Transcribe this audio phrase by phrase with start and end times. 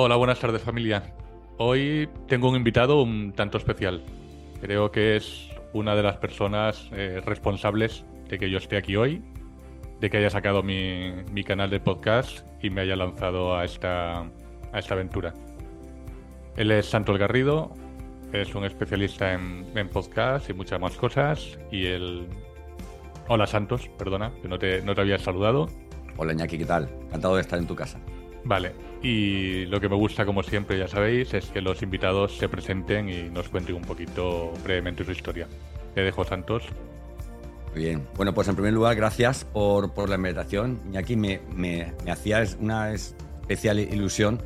[0.00, 1.02] Hola, buenas tardes familia.
[1.60, 4.04] Hoy tengo un invitado un tanto especial.
[4.60, 9.24] Creo que es una de las personas eh, responsables de que yo esté aquí hoy,
[10.00, 14.78] de que haya sacado mi, canal de podcast y me haya lanzado a esta, a
[14.78, 15.34] esta aventura.
[16.56, 17.72] Él es Santos Garrido,
[18.32, 21.58] es un especialista en, en podcast y muchas más cosas.
[21.72, 22.28] Y él.
[23.26, 25.66] Hola Santos, perdona, que no te, no te había saludado.
[26.18, 26.88] Hola Iñaki, ¿qué tal?
[27.06, 27.98] Encantado de estar en tu casa.
[28.48, 32.48] Vale, y lo que me gusta, como siempre, ya sabéis, es que los invitados se
[32.48, 35.46] presenten y nos cuenten un poquito brevemente su historia.
[35.94, 36.62] Te dejo, Santos.
[37.74, 38.08] Bien.
[38.16, 40.80] Bueno, pues en primer lugar, gracias por, por la invitación.
[40.90, 44.40] Y aquí me, me, hacía una especial ilusión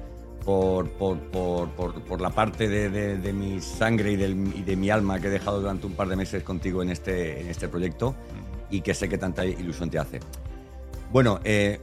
[0.45, 1.21] por, por,
[1.71, 5.61] por la parte de, de, mi sangre y, y, de mi alma que he dejado
[5.61, 8.17] durante un par de meses contigo en este, en este proyecto
[8.69, 10.19] y que sé que tanta ilusión te hace.
[11.13, 11.79] Bueno, eh,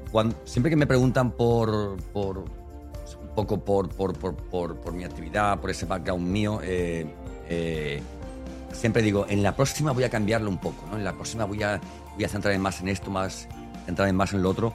[0.46, 5.86] siempre que me preguntan por, por un poco por, por, por, mi actividad, por ese
[5.86, 7.06] background mío, eh,
[7.48, 8.02] eh,
[8.72, 10.98] siempre digo, en la próxima voy a cambiarlo un poco, ¿no?
[10.98, 11.80] En la próxima voy a,
[12.16, 13.48] voy a centrarme más en esto, más
[13.86, 14.74] centrarme más en lo otro.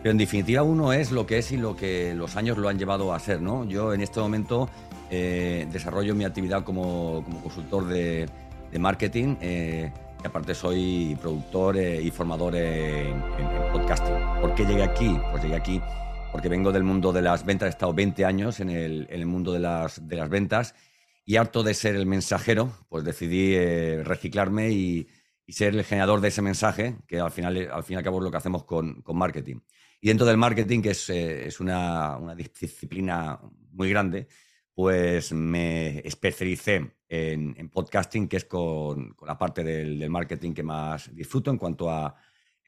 [0.00, 2.78] Pero en definitiva uno es lo que es y lo que los años lo han
[2.78, 3.64] llevado a ser, ¿no?
[3.64, 4.68] Yo en este momento
[5.10, 8.28] desarrollo mi actividad como, como consultor de,
[8.70, 9.34] de marketing
[10.22, 13.22] y aparte soy productor eh, y formador en,
[13.72, 14.14] podcasting.
[14.40, 15.18] ¿Por qué llegué aquí?
[15.30, 15.80] Pues llegué aquí
[16.32, 19.60] porque vengo del mundo de las ventas, he estado 20 años en el, mundo de
[19.60, 20.74] las, ventas
[21.24, 25.08] y harto de ser el mensajero, pues decidí eh, reciclarme y,
[25.48, 28.24] ser el generador de ese mensaje, que al final, al fin y al cabo es
[28.24, 29.60] lo que hacemos con, marketing.
[29.98, 33.40] Y dentro del marketing, que es, eh, una disciplina
[33.72, 34.28] muy grande,
[34.78, 41.50] pues me especialicé en, podcasting, que es con, la parte del, marketing que más disfruto
[41.50, 42.14] en cuanto a,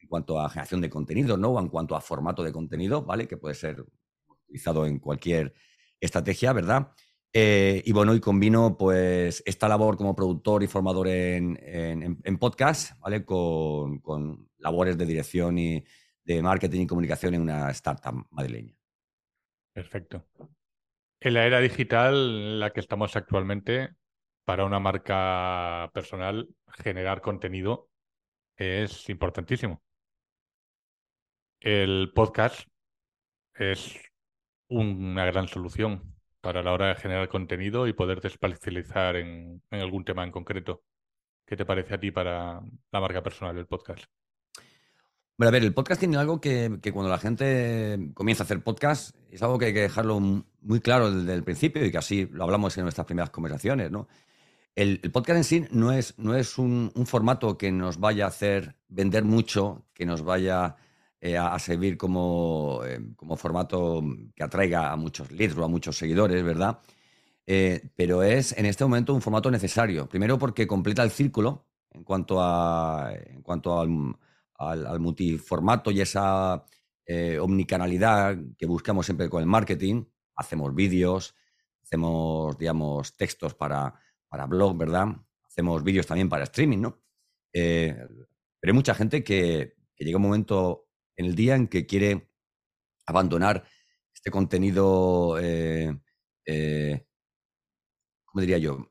[0.03, 1.51] en cuanto a generación de contenido, ¿no?
[1.51, 3.29] O en cuanto a formato de contenido, ¿vale?
[3.29, 3.87] Que puede ser
[4.27, 5.55] utilizado en cualquier
[6.01, 6.91] estrategia, ¿verdad?
[7.33, 12.99] Eh, y bueno, y combino pues esta labor como productor y formador en, en, podcast,
[12.99, 13.25] ¿vale?
[13.25, 15.85] Con, con, labores de dirección y
[16.25, 18.75] de marketing y comunicación en una startup madrileña.
[19.73, 20.27] Perfecto.
[21.23, 23.91] En la era digital en la que estamos actualmente,
[24.47, 26.49] para una marca personal,
[26.79, 27.91] generar contenido
[28.57, 29.83] es importantísimo.
[31.61, 32.67] El podcast
[33.55, 34.01] es
[34.69, 40.25] una gran solución para la hora de generar contenido y poderte especializar en, algún tema
[40.25, 40.85] en concreto.
[41.45, 44.05] ¿Qué te parece a ti para la marca personal del podcast?
[45.37, 49.15] Bueno, a ver, el podcast tiene algo que, cuando la gente comienza a hacer podcast
[49.31, 52.45] es algo que hay que dejarlo muy claro desde el principio y que así lo
[52.45, 54.09] hablamos en nuestras primeras conversaciones, ¿no?
[54.75, 58.77] El, podcast en sí no es, no es un, formato que nos vaya a hacer
[58.89, 60.77] vender mucho, que nos vaya
[61.21, 64.03] eh, a, servir como, eh, como, formato
[64.35, 66.81] que atraiga a muchos leads o a muchos seguidores, ¿verdad?
[67.47, 70.09] Eh, pero es en este momento un formato necesario.
[70.09, 74.15] Primero porque completa el círculo en cuanto a, en cuanto al
[74.55, 76.65] al, multiformato y esa
[77.41, 80.05] omnicanalidad que buscamos siempre con el marketing.
[80.41, 81.35] Hacemos vídeos,
[81.83, 83.95] hacemos, digamos, textos para,
[84.29, 85.09] para blog, ¿verdad?
[85.45, 87.03] Hacemos vídeos también para streaming, ¿no?
[87.53, 87.97] Eh,
[88.59, 92.31] pero hay mucha gente que, llega un momento en el día en que quiere
[93.07, 93.65] abandonar
[94.15, 95.95] este contenido, eh,
[98.25, 98.91] ¿cómo diría yo?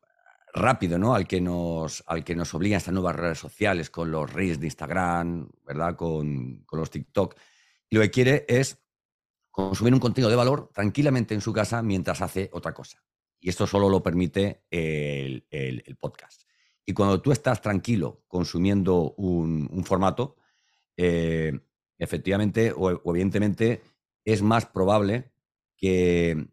[0.54, 1.16] rápido, ¿no?
[1.16, 4.68] Al que nos, al que nos obligan estas nuevas redes sociales con los reels de
[4.68, 5.96] Instagram, ¿verdad?
[5.96, 7.36] Con, los TikTok.
[7.90, 8.79] Y lo que quiere es
[9.68, 13.04] consumir un contenido de valor tranquilamente en su casa mientras hace otra cosa.
[13.40, 15.46] Y esto solo lo permite el,
[16.00, 16.44] podcast.
[16.86, 20.38] Y cuando tú estás tranquilo consumiendo un, formato,
[20.98, 21.58] eh,
[21.98, 23.82] efectivamente o, evidentemente
[24.26, 25.32] es más probable
[25.78, 26.48] que,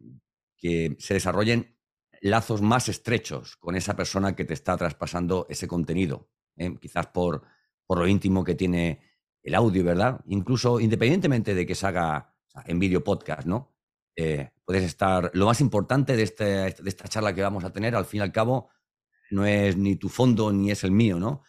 [0.57, 1.75] que se desarrollen
[2.21, 6.29] lazos más estrechos con esa persona que te está traspasando ese contenido.
[6.55, 6.75] ¿eh?
[6.79, 7.43] Quizás por,
[7.85, 9.01] por lo íntimo que tiene
[9.43, 10.21] el audio, ¿verdad?
[10.27, 13.75] Incluso independientemente de que se haga en vídeo podcast, ¿no?
[14.15, 15.31] Eh, puedes estar.
[15.33, 18.23] Lo más importante de, este, de esta charla que vamos a tener, al fin y
[18.23, 18.69] al cabo,
[19.31, 21.43] no es ni tu fondo ni es el mío, ¿no?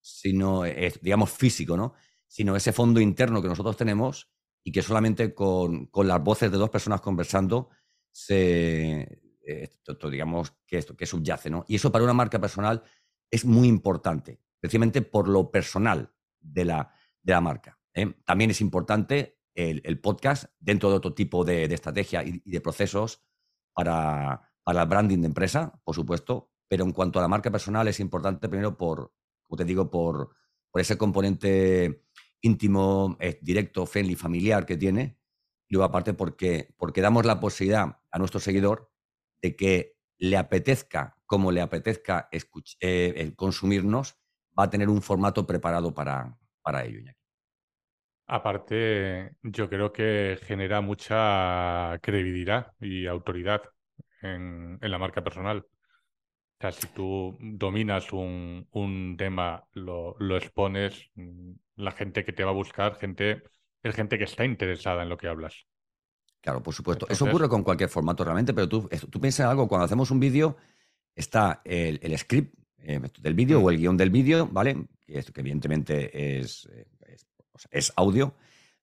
[0.00, 1.94] Sino es, digamos, físico, ¿no?
[2.26, 4.30] Sino ese fondo interno que nosotros tenemos
[4.64, 7.70] y que solamente con, con las voces de dos personas conversando
[8.10, 11.64] se, esto, digamos, que, esto, que subyace, ¿no?
[11.68, 12.82] Y eso para una marca personal
[13.30, 17.78] es muy importante, precisamente por lo personal de la, de la marca.
[17.94, 18.12] ¿eh?
[18.24, 23.22] También es importante el, podcast dentro de otro tipo de, estrategia y, de procesos
[23.72, 27.86] para, para el branding de empresa, por supuesto, pero en cuanto a la marca personal
[27.88, 29.12] es importante primero por,
[29.46, 30.34] como te digo, por,
[30.70, 32.04] por ese componente
[32.40, 35.18] íntimo, eh, directo, friendly, familiar que tiene.
[35.68, 38.90] Y luego aparte porque, porque damos la posibilidad a nuestro seguidor
[39.42, 44.16] de que le apetezca, como le apetezca eh, consumirnos,
[44.58, 47.00] va a tener un formato preparado para, para ello.
[48.34, 53.60] Aparte, yo creo que genera mucha credibilidad y autoridad
[54.22, 55.66] en, la marca personal.
[55.66, 62.32] O sea, si tú dominas un, un tema, lo, lo, expones, mm, la gente que
[62.32, 63.42] te va a buscar, gente,
[63.82, 65.66] es gente que está interesada en lo que hablas.
[66.40, 67.06] Claro, por supuesto.
[67.10, 70.20] Eso ocurre con cualquier formato realmente, pero tú, tú piensas en algo, cuando hacemos un
[70.20, 70.56] vídeo,
[71.14, 74.86] está el, script eh, del vídeo o el guion del vídeo, ¿vale?
[75.06, 76.66] Que, que evidentemente es,
[77.70, 78.34] es, audio,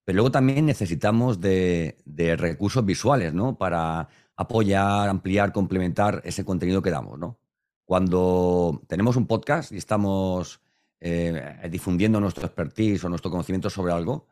[0.04, 1.96] pero luego también necesitamos de,
[2.38, 3.58] recursos visuales, ¿no?
[3.58, 7.40] Para apoyar, ampliar, complementar ese contenido que damos, ¿no?
[7.86, 10.62] Cuando tenemos un podcast y estamos
[11.00, 14.28] eh, difundiendo nuestro expertise o nuestro conocimiento sobre algo,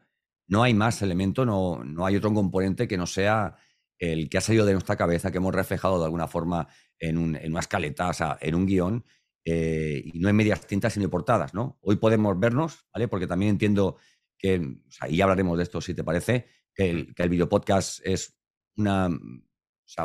[0.48, 3.58] no hay más elemento, no, no hay otro componente que no sea
[4.00, 6.68] el que ha salido de nuestra cabeza, que hemos reflejado de alguna forma
[7.00, 9.06] en, una escaleta, o sea, en un guion,
[9.46, 11.78] eh, y no en medias tintas sino portadas, ¿no?
[11.82, 13.08] Hoy podemos vernos, ¿vale?
[13.08, 13.98] Porque también entiendo
[14.38, 17.50] que, o sea, y hablaremos de esto si te parece, que el, que el video
[17.50, 18.38] podcast es
[18.76, 19.10] una,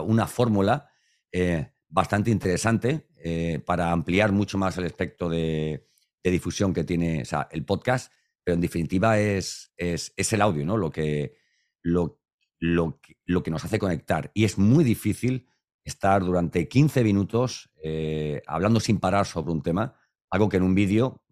[0.04, 0.90] una fórmula
[1.30, 5.86] eh, bastante interesante eh, para ampliar mucho más el espectro de,
[6.22, 8.12] de difusión que tiene el podcast
[8.44, 10.76] pero en definitiva es, es, es el audio, ¿no?
[10.76, 11.36] Lo que,
[11.82, 12.20] lo,
[12.58, 14.30] lo, lo, que nos hace conectar.
[14.34, 15.48] Y es muy difícil
[15.84, 19.96] estar durante 15 minutos eh, hablando sin parar sobre un tema,
[20.30, 21.22] algo que en un vídeo,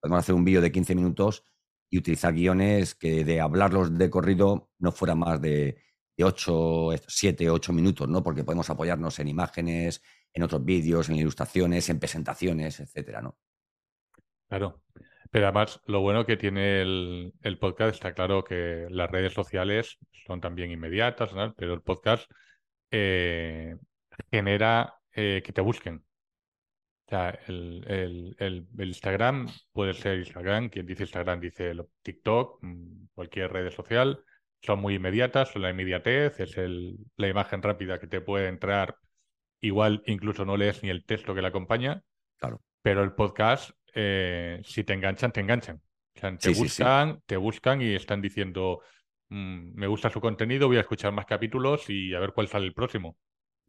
[0.00, 1.44] podemos hacer un vídeo de 15 minutos
[1.90, 5.82] y utilizar guiones que de hablarlos de corrido no fuera más de,
[6.16, 8.22] de 8, 7, 8 minutos, ¿no?
[8.22, 10.02] Porque podemos apoyarnos en imágenes,
[10.32, 13.36] en otros vídeos, en ilustraciones, en presentaciones, etcétera, ¿no?
[14.48, 14.82] Claro.
[15.30, 20.40] Pero además, lo bueno que tiene el, podcast, está claro que las redes sociales son
[20.40, 22.28] también inmediatas, pero el podcast
[22.90, 23.76] eh,
[24.30, 26.04] genera eh, que te busquen.
[27.10, 33.68] O sea, el, Instagram puede ser Instagram, quien dice Instagram dice TikTok, mm, cualquier red
[33.72, 34.22] social,
[34.62, 36.56] son muy inmediatas, son la inmediatez, es
[37.16, 38.94] la imagen rápida que te puede entrar,
[39.60, 42.00] igual incluso no lees ni el texto que la acompaña,
[42.36, 42.62] claro.
[42.80, 45.82] pero el podcast eh, si te enganchan, te enganchan.
[46.38, 48.82] te buscan, te buscan y están diciendo,
[49.30, 52.66] mm, me gusta su contenido, voy a escuchar más capítulos y a ver cuál sale
[52.66, 53.16] el próximo.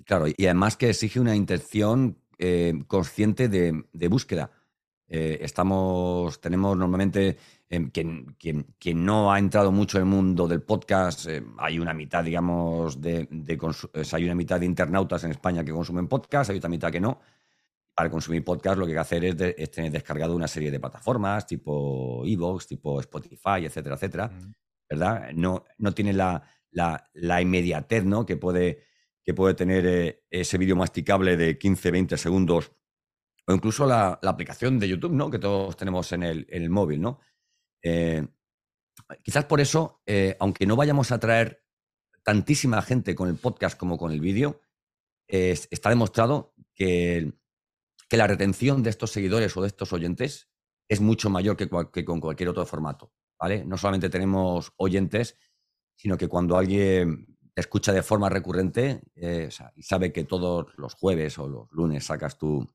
[0.05, 4.51] Claro, y además que exige una intención eh, consciente de, búsqueda.
[5.07, 7.37] Eh, estamos, tenemos normalmente,
[7.93, 12.99] quien, quien, no ha entrado mucho en el mundo del podcast, hay una mitad, digamos,
[12.99, 13.27] de,
[14.11, 17.19] hay una mitad de internautas en España que consumen podcast, hay otra mitad que no
[17.93, 21.45] para consumir podcast lo que hay que hacer es, tener descargado una serie de plataformas
[21.45, 24.31] tipo Evox, tipo Spotify, etcétera, etcétera,
[24.89, 25.31] ¿verdad?
[25.33, 28.25] No, no tiene la, la, inmediatez ¿no?
[28.25, 28.83] que, puede,
[29.23, 32.71] que puede tener eh, ese vídeo masticable de 15, 20 segundos
[33.47, 35.29] o incluso la, aplicación de YouTube, ¿no?
[35.29, 37.19] Que todos tenemos en el, móvil, ¿no?
[37.81, 38.25] Eh,
[39.23, 41.63] quizás por eso, eh, aunque no vayamos a traer
[42.23, 44.61] tantísima gente con el podcast como con el vídeo,
[45.27, 47.33] está demostrado que
[48.11, 50.49] que la retención de estos seguidores o de estos oyentes
[50.89, 53.13] es mucho mayor que, con cualquier otro formato.
[53.39, 53.63] ¿vale?
[53.63, 55.37] No solamente tenemos oyentes,
[55.95, 57.30] sino que cuando alguien
[57.61, 62.03] te escucha de forma recurrente eh, y sabe que todos los jueves o los lunes
[62.03, 62.67] sacas tu,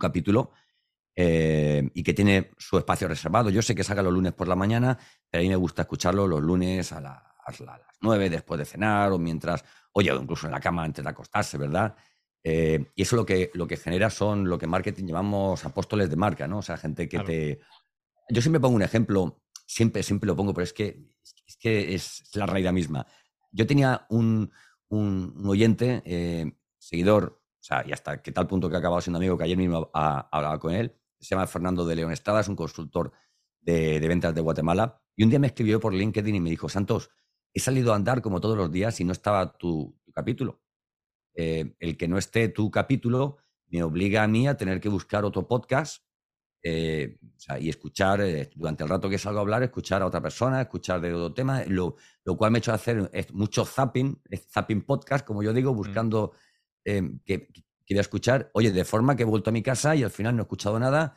[0.00, 0.52] capítulo
[1.14, 3.50] eh, y que tiene su espacio reservado.
[3.50, 4.96] Yo sé que saca los lunes por la mañana,
[5.28, 7.22] pero a mí me gusta escucharlo los lunes a, las
[8.00, 9.62] 9 después de cenar o mientras,
[9.92, 11.94] oye, o incluso en la cama antes de acostarse, ¿verdad?
[12.42, 16.08] Eh, y eso lo que, lo que genera son lo que en marketing llamamos apóstoles
[16.08, 16.58] de marca, ¿no?
[16.58, 17.60] O sea, gente que te...
[18.30, 21.10] Yo siempre pongo un ejemplo, siempre, siempre lo pongo, pero es que
[21.46, 23.06] es, que es la realidad misma.
[23.50, 24.50] Yo tenía un,
[24.90, 29.36] oyente, eh, seguidor, o sea, y hasta que tal punto que ha acabado siendo amigo,
[29.36, 33.12] que ayer mismo hablaba con él, se llama Fernando de León Estrada, es un consultor
[33.60, 37.10] de, ventas de Guatemala, y un día me escribió por LinkedIn y me dijo, Santos,
[37.52, 40.62] he salido a andar como todos los días y no estaba tu, capítulo.
[41.34, 43.38] Eh, el que no esté tu capítulo
[43.68, 46.07] me obliga a mí a tener que buscar otro podcast
[46.62, 47.18] eh,
[47.60, 51.00] y escuchar, eh, durante el rato que salgo a hablar, escuchar a otra persona, escuchar
[51.00, 51.96] de otro tema, lo,
[52.36, 54.20] cual me ha hecho hacer mucho zapping,
[54.52, 55.76] zapping podcast, como yo digo, mm.
[55.76, 56.32] buscando
[56.84, 57.48] em, que,
[57.88, 58.50] quería escuchar.
[58.52, 60.78] Oye, de forma que he vuelto a mi casa y al final no he escuchado
[60.78, 61.16] nada.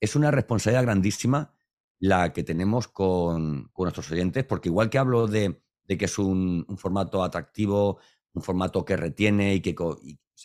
[0.00, 1.52] Es una responsabilidad grandísima
[1.98, 7.22] la que tenemos con, nuestros oyentes, porque igual que hablo de, que es un, formato
[7.22, 7.98] atractivo,
[8.34, 9.74] un formato que retiene y que,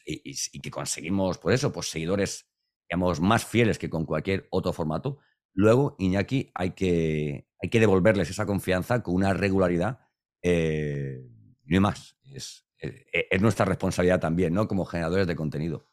[0.05, 2.47] y, que conseguimos, por eso, pues seguidores
[2.89, 5.19] digamos, más fieles que con cualquier otro formato.
[5.53, 9.99] Luego, Iñaki, hay que, hay que devolverles esa confianza con una regularidad
[10.41, 11.21] eh,
[11.65, 12.17] no más.
[12.23, 14.67] Es, eh, es, nuestra responsabilidad también, ¿no?
[14.67, 15.89] Como generadores de contenido.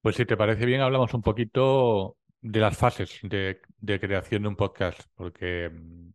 [0.00, 4.48] Pues si te parece bien, hablamos un poquito de las fases de, de creación de
[4.48, 6.10] un podcast, porque, mm,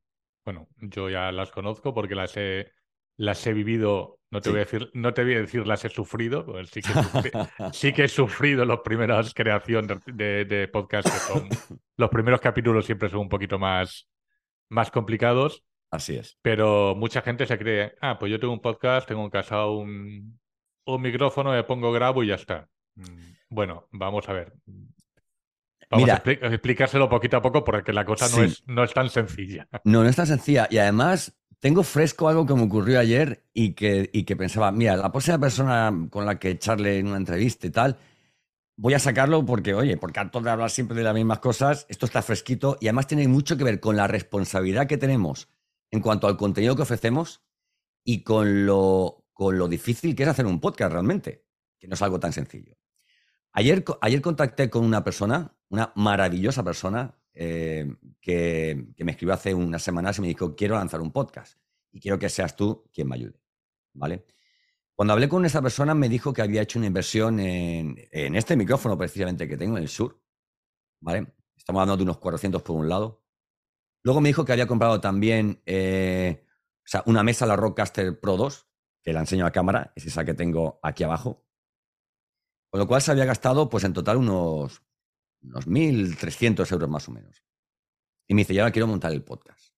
[0.45, 2.71] bueno, yo ya las conozco porque las he,
[3.15, 5.89] las he vivido, no te voy a decir, no te voy a decir las he
[5.89, 6.89] sufrido, pues sí que,
[7.73, 11.49] sí que he sufrido las primeras creaciones de, de, podcast que son
[11.97, 14.07] los primeros capítulos siempre son un poquito más,
[14.69, 15.63] más complicados.
[15.89, 16.37] Así es.
[16.41, 20.37] Pero mucha gente se cree, ah, pues yo tengo un podcast, tengo en casa un,
[20.85, 22.67] un micrófono, me pongo grabo y ya está.
[22.95, 24.53] Mm, bueno, vamos a ver.
[25.89, 29.69] Vamos a explicárselo poquito a poco porque la cosa no, es, no es tan sencilla.
[29.85, 30.67] No, no es tan sencilla.
[30.69, 34.95] Y además, tengo fresco algo que me ocurrió ayer y que, y que pensaba, mira,
[34.95, 37.97] la próxima persona con la que echarle en una entrevista y tal,
[38.75, 42.05] voy a sacarlo porque, oye, porque harto de hablar siempre de las mismas cosas, esto
[42.05, 45.49] está fresquito y además tiene mucho que ver con la responsabilidad que tenemos
[45.89, 47.41] en cuanto al contenido que ofrecemos
[48.03, 51.45] y con lo, con lo difícil que es hacer un podcast realmente,
[51.79, 52.77] que no es algo tan sencillo.
[53.51, 59.83] Ayer, ayer contacté con una persona, una maravillosa persona, eh, que, me escribió hace unas
[59.83, 61.59] semanas y me dijo, quiero lanzar un podcast
[61.91, 63.39] y quiero que seas tú quien me ayude.
[63.93, 64.25] ¿Vale?
[64.95, 68.97] Cuando hablé con esa persona me dijo que había hecho una inversión en, este micrófono
[68.97, 70.19] precisamente que tengo en el sur.
[70.99, 71.35] ¿Vale?
[71.55, 73.23] Estamos hablando de unos 400 por un lado.
[74.03, 76.43] Luego me dijo que había comprado también eh,
[77.05, 78.67] una mesa, la Rockcaster Pro 2,
[79.03, 81.45] que la enseño a cámara, es esa que tengo aquí abajo.
[82.71, 84.86] Con lo cual se había gastado, pues en total, unos
[85.47, 87.43] unos 1.300 euros más o menos.
[88.27, 89.73] Y me dice, ya ahora quiero montar el podcast.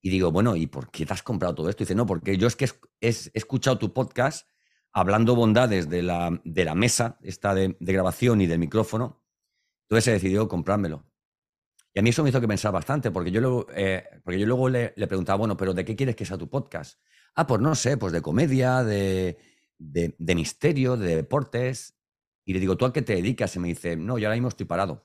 [0.00, 1.82] Y digo, bueno, ¿y por qué te has comprado todo esto?
[1.82, 2.66] Y dice, no, porque yo es que
[3.00, 4.48] he, escuchado tu podcast
[4.92, 9.24] hablando bondades de la, de la mesa, esta de, grabación y del micrófono.
[9.88, 11.04] Entonces he decidido comprármelo.
[11.92, 14.46] Y a mí eso me hizo que pensar bastante, porque yo luego, eh, porque yo
[14.46, 17.00] luego le, preguntaba, bueno, pero ¿de qué quieres que sea tu podcast?
[17.34, 19.38] Ah, pues no sé, pues de comedia, de,
[19.78, 21.95] de, de misterio, de deportes.
[22.46, 23.56] Y le digo, ¿tú a qué te dedicas?
[23.56, 25.04] Y me dice, no, yo ahora mismo estoy parado.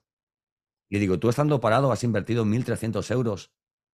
[0.88, 3.52] Y le digo, tú estando parado has invertido 1.300 euros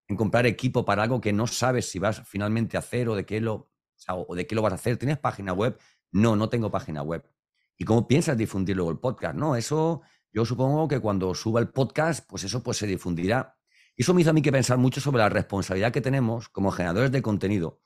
[0.10, 3.25] en comprar equipo para algo que no sabes si vas finalmente a hacer o de
[3.25, 3.72] qué lo,
[4.10, 4.98] o, de qué lo vas a hacer.
[4.98, 5.80] ¿Tienes página web?
[6.12, 7.24] No, no tengo página web.
[7.77, 9.36] ¿Y cómo piensas difundir luego el podcast?
[9.36, 10.01] No, eso
[10.34, 13.58] yo supongo que cuando suba el podcast, pues eso pues se difundirá.
[13.96, 16.72] Y eso me hizo a mí que pensar mucho sobre la responsabilidad que tenemos como
[16.72, 17.82] generadores de contenido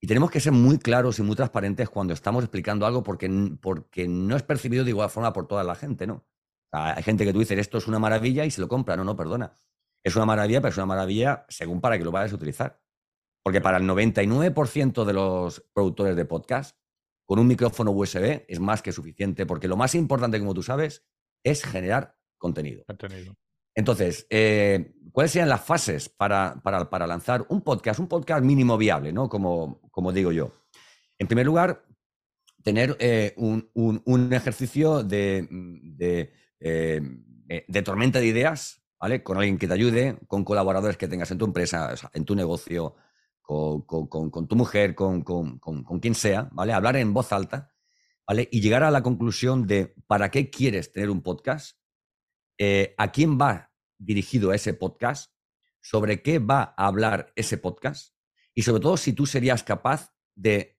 [0.00, 3.28] y tenemos que ser muy claros y muy transparentes cuando estamos explicando algo porque,
[3.60, 6.24] porque no es percibido de igual forma por toda la gente, ¿no?
[6.72, 8.96] hay gente que tú dices, esto es una maravilla y se lo compra.
[8.96, 9.54] No, no, perdona.
[10.04, 12.82] Es una maravilla, pero es una maravilla según para que lo vayas a utilizar.
[13.42, 16.76] Porque para el 99% de los productores de podcast,
[17.24, 21.04] con un micrófono USB es más que suficiente, porque lo más importante, como tú sabes,
[21.44, 22.84] es generar contenido.
[22.84, 23.36] contenido.
[23.76, 28.00] Entonces, eh, ¿cuáles serían las fases para, para, lanzar un podcast?
[28.00, 29.28] Un podcast mínimo viable, ¿no?
[29.28, 30.50] Como, como digo yo.
[31.18, 31.84] En primer lugar,
[32.64, 35.46] tener eh, un, ejercicio de,
[36.58, 37.02] eh,
[37.68, 39.22] de, tormenta de ideas, ¿vale?
[39.22, 42.96] Con alguien que te ayude, con colaboradores que tengas en tu empresa, en tu negocio,
[43.42, 45.22] con, con tu mujer, con,
[46.00, 46.72] quien sea, ¿vale?
[46.72, 47.74] Hablar en voz alta,
[48.26, 48.48] ¿vale?
[48.50, 51.76] Y llegar a la conclusión de para qué quieres tener un podcast
[52.58, 55.32] eh, a quién va dirigido ese podcast,
[55.80, 58.14] sobre qué va a hablar ese podcast
[58.54, 60.78] y sobre todo si tú serías capaz de,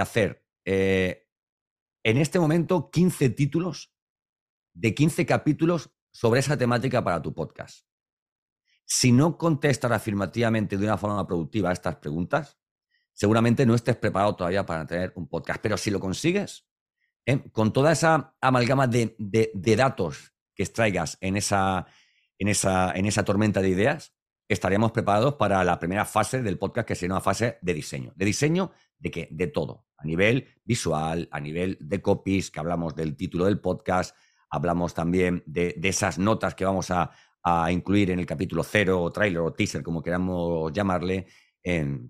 [0.00, 1.28] hacer eh,
[2.02, 3.94] en este momento 15 títulos
[4.72, 7.86] de 15 capítulos sobre esa temática para tu podcast.
[8.84, 12.58] Si no contestas afirmativamente de una forma productiva a estas preguntas,
[13.12, 15.60] seguramente no estés preparado todavía para tener un podcast.
[15.60, 16.66] Pero si lo consigues,
[17.26, 17.50] ¿eh?
[17.50, 20.31] con toda esa amalgama de, de datos
[20.62, 21.86] que extraigas en esa,
[22.38, 24.14] en esa, en esa tormenta de ideas,
[24.48, 28.12] estaríamos preparados para la primera fase del podcast, que sería una fase de diseño.
[28.14, 32.94] De diseño de que de todo, a nivel visual, a nivel de copies, que hablamos
[32.94, 34.16] del título del podcast,
[34.50, 37.10] hablamos también de, esas notas que vamos a,
[37.72, 41.26] incluir en el capítulo cero, o trailer o teaser, como queramos llamarle,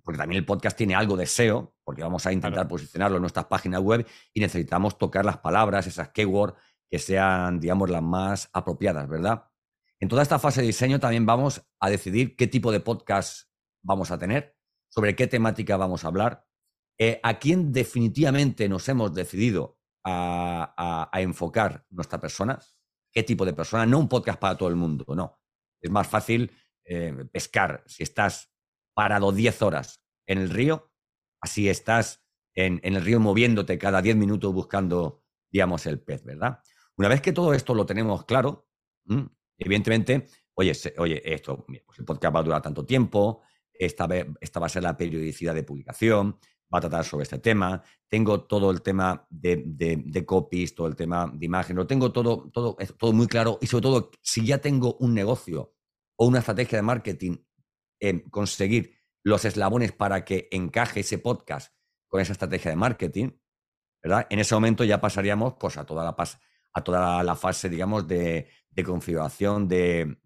[0.03, 3.47] porque también el podcast tiene algo de SEO, porque vamos a intentar posicionarlo en nuestras
[3.47, 6.55] páginas web y necesitamos tocar las palabras, esas keywords
[6.93, 9.47] que sean, digamos, las más apropiadas, ¿verdad?
[9.99, 13.49] En toda esta fase de diseño también vamos a decidir qué tipo de podcast
[13.83, 14.55] vamos a tener,
[14.91, 16.45] sobre qué temática vamos a hablar,
[16.99, 22.59] eh, a quién definitivamente nos hemos decidido a, enfocar nuestra persona,
[23.11, 25.41] qué tipo de persona, no un podcast para todo el mundo, no.
[25.81, 26.53] Es más fácil
[26.85, 28.53] eh, pescar si estás
[28.93, 30.93] parado 10 horas en el río,
[31.41, 32.23] así estás
[32.53, 36.61] en, el río moviéndote cada 10 minutos buscando, digamos, el pez, ¿verdad?
[36.97, 38.69] Una vez que todo esto lo tenemos claro,
[39.59, 44.09] evidentemente, oye, oye, esto, pues el podcast va a durar tanto tiempo, esta,
[44.41, 46.39] esta va a ser la periodicidad de publicación,
[46.73, 50.97] va a tratar sobre este tema, tengo todo el tema de, de, copies, todo el
[50.97, 54.59] tema de imagen, lo tengo todo, todo, todo muy claro y sobre todo, si ya
[54.59, 55.75] tengo un negocio
[56.17, 57.37] o una estrategia de marketing,
[58.31, 61.73] conseguir los eslabones para que encaje ese podcast
[62.09, 63.31] con esa estrategia de marketing,
[64.03, 64.27] ¿verdad?
[64.29, 66.17] En ese momento ya pasaríamos pues, toda la,
[66.73, 68.49] a toda la fase, digamos, de,
[68.85, 70.17] configuración de,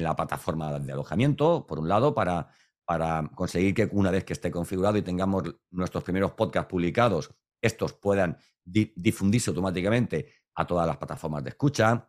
[0.00, 2.48] la plataforma de alojamiento, por un lado, para
[3.34, 8.36] conseguir que una vez que esté configurado y tengamos nuestros primeros podcasts publicados, estos puedan
[8.64, 12.08] difundirse automáticamente a todas las plataformas de escucha,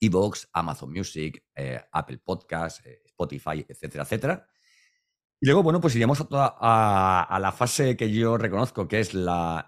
[0.00, 4.46] Evox, Amazon Music, eh, Apple Podcasts, eh, Spotify, etcétera, etcétera.
[5.40, 9.66] Y luego, bueno, pues iríamos a, la fase que yo reconozco que es la,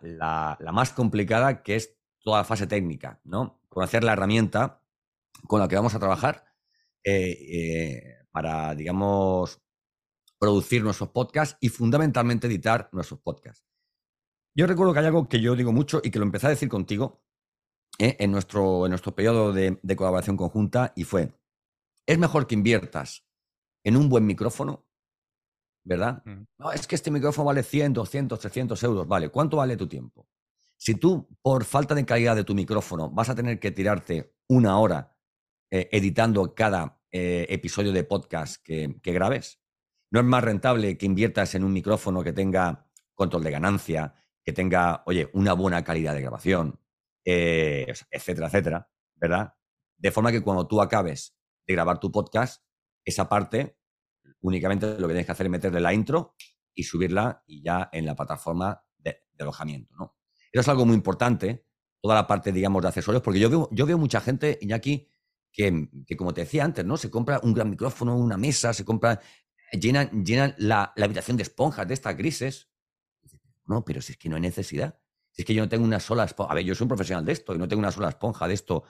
[0.73, 3.61] más complicada, que es toda la fase técnica, ¿no?
[3.69, 4.83] Conocer la herramienta
[5.47, 6.45] con la que vamos a trabajar
[7.05, 9.61] eh, para, digamos,
[10.39, 13.65] producir nuestros podcasts y fundamentalmente editar nuestros podcasts.
[14.55, 16.69] Yo recuerdo que hay algo que yo digo mucho y que lo empecé a decir
[16.69, 17.23] contigo
[17.99, 18.17] ¿eh?
[18.19, 21.33] en, nuestro, en nuestro periodo de, colaboración conjunta y fue,
[22.07, 23.25] es mejor que inviertas
[23.85, 24.85] en un buen micrófono,
[25.85, 26.23] ¿verdad?
[26.59, 29.09] No, es que este micrófono vale 100, 200, 300 euros.
[29.09, 30.29] Vale, ¿cuánto vale tu tiempo?
[30.85, 34.81] Si tú, por falta de calidad de tu micrófono, vas a tener que tirarte una
[34.81, 35.17] hora
[35.71, 39.61] eh, editando cada eh, episodio de podcast que, grabes,
[40.11, 44.53] no es más rentable que inviertas en un micrófono que tenga control de ganancia, que
[44.53, 46.81] tenga, oye, una buena calidad de grabación,
[47.25, 49.55] eh, etcétera, etcétera, ¿verdad?
[49.97, 52.61] De forma que cuando tú acabes de grabar tu podcast,
[53.05, 53.79] esa parte
[54.41, 56.35] únicamente lo que tienes que hacer es meterle la intro
[56.75, 60.17] y subirla y ya en la plataforma de, alojamiento, ¿no?
[60.53, 61.65] Eso es algo muy importante,
[62.01, 65.09] toda la parte, digamos, de accesorios, porque yo veo, yo veo mucha gente, Iñaki,
[65.51, 66.97] que, que, como te decía antes, ¿no?
[66.97, 69.21] Se compra un gran micrófono, una mesa, se compra
[69.73, 72.69] llenan, llenan la, habitación de esponjas de estas grises.
[73.65, 74.99] No, pero si es que no hay necesidad.
[75.31, 76.53] Si es que yo no tengo una sola esponja.
[76.53, 78.55] A ver, yo soy un profesional de esto y no tengo una sola esponja de
[78.55, 78.85] esto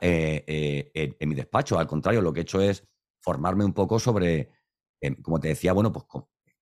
[0.00, 1.78] eh, eh, en, mi despacho.
[1.78, 2.86] Al contrario, lo que he hecho es
[3.20, 4.50] formarme un poco sobre,
[5.22, 6.04] como te decía, bueno, pues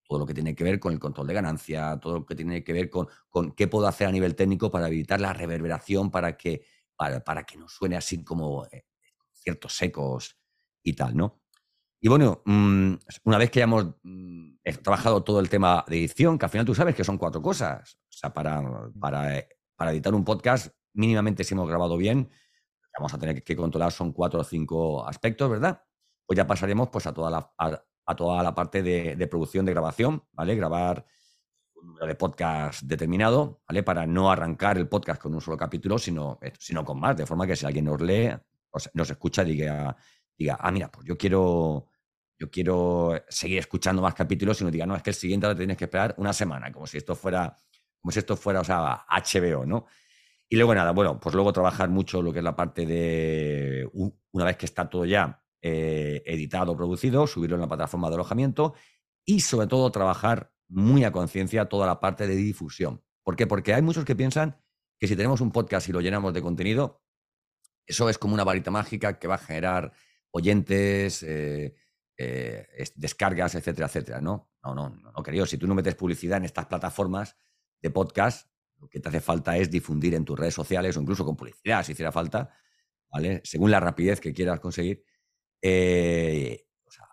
[0.08, 2.64] todo lo que tiene que ver con el control de ganancia, todo lo que tiene
[2.64, 6.36] que ver con, con qué puedo hacer a nivel técnico para evitar la reverberación, para
[6.36, 6.64] que,
[6.96, 8.86] para, para que no suene así como eh,
[9.32, 10.38] ciertos secos
[10.82, 11.42] y tal, ¿no?
[12.00, 12.94] Y bueno, mm,
[13.24, 16.74] una vez que hayamos mm, trabajado todo el tema de edición, que al final tú
[16.74, 17.98] sabes que son cuatro cosas.
[18.08, 22.30] O sea, para, para, eh, para editar un podcast, mínimamente si hemos grabado bien,
[22.98, 25.82] vamos a tener que controlar son cuatro o cinco aspectos, ¿verdad?
[26.26, 27.82] Pues ya pasaremos pues, a, toda la, a,
[28.16, 30.54] toda la parte de, producción de grabación, ¿vale?
[30.54, 31.04] Grabar
[31.74, 33.82] un número de podcast determinado, ¿vale?
[33.82, 37.26] Para no arrancar el podcast con un solo capítulo, sino, eh, sino con más, de
[37.26, 38.30] forma que si alguien nos lee,
[38.94, 39.96] nos escucha, diga
[40.38, 41.86] diga, ah, mira, pues yo quiero,
[42.38, 45.58] yo quiero seguir escuchando más capítulos, y no diga, no, es que el siguiente ahora
[45.58, 47.56] tienes que esperar una semana, como si esto fuera,
[48.00, 49.86] como si esto fuera, o sea, HBO, ¿no?
[50.48, 53.90] Y luego nada, bueno, pues luego trabajar mucho lo que es la parte de,
[54.32, 58.74] una vez que está todo ya eh, editado, producido, subirlo en la plataforma de alojamiento
[59.24, 63.02] y sobre todo trabajar muy a conciencia toda la parte de difusión.
[63.22, 63.46] ¿Por qué?
[63.46, 64.60] Porque hay muchos que piensan
[64.98, 67.02] que si tenemos un podcast y lo llenamos de contenido,
[67.86, 69.92] eso es como una varita mágica que va a generar
[70.30, 71.74] oyentes, eh,
[72.16, 72.66] eh,
[72.96, 74.50] descargas, etcétera, etcétera, ¿no?
[74.62, 75.46] No, no, no, querido.
[75.46, 77.36] Si tú no metes publicidad en estas plataformas
[77.80, 81.24] de podcast, lo que te hace falta es difundir en tus redes sociales o incluso
[81.24, 82.50] con publicidad, si hiciera falta,
[83.10, 83.40] ¿vale?
[83.44, 85.04] Según la rapidez que quieras conseguir.
[85.60, 86.64] Eh,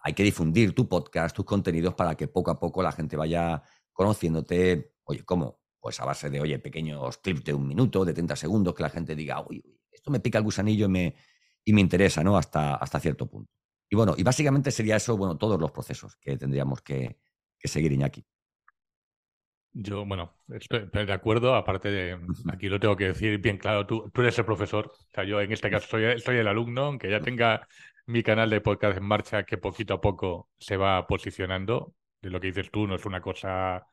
[0.04, 3.64] hay que difundir tu podcast, tus contenidos para que poco a poco la gente vaya
[3.92, 4.94] conociéndote.
[5.06, 5.62] Oye, ¿cómo?
[5.80, 8.90] Pues a base de, oye, pequeños clips de un minuto, de 30 segundos, que la
[8.90, 11.16] gente diga, uy, esto me pica el gusanillo y me,
[11.64, 12.38] y me interesa, ¿no?
[12.38, 13.52] Hasta, hasta cierto punto.
[13.90, 17.18] Y bueno, y básicamente sería eso, bueno, todos los procesos que tendríamos que,
[17.64, 18.24] seguir, Iñaki.
[19.74, 22.20] Yo, bueno, estoy de acuerdo, aparte de,
[22.52, 25.42] aquí lo tengo que decir bien claro, tú, tú eres el profesor, o sea, yo
[25.42, 27.68] en este caso soy, soy el alumno, aunque ya tenga
[28.06, 32.40] mi canal de podcast en marcha que poquito a poco se va posicionando, de lo
[32.40, 33.88] que dices tú no es una cosa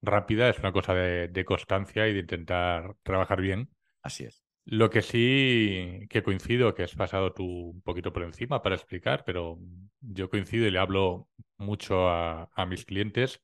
[0.00, 3.70] rápida, es una cosa de, de constancia y de intentar trabajar bien.
[4.02, 4.42] Así es.
[4.64, 9.24] Lo que sí que coincido, que has pasado tú un poquito por encima para explicar,
[9.24, 9.58] pero
[10.00, 13.40] yo coincido y le hablo mucho a, a mis clientes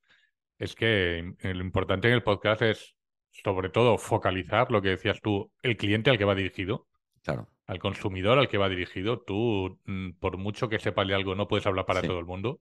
[0.58, 2.96] es que lo importante en el podcast es,
[3.30, 6.87] sobre todo, focalizar lo que decías tú, el cliente al que va dirigido.
[7.28, 7.46] Claro.
[7.66, 9.20] Al consumidor al que va dirigido.
[9.20, 12.60] Tú, mm, por mucho que sepas de algo, no puedes hablar para todo el mundo.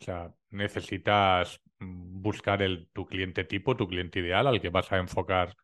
[0.00, 4.92] O sea, necesitas mm, buscar el, tu cliente tipo, tu cliente ideal, al que vas
[4.92, 5.56] a enfocar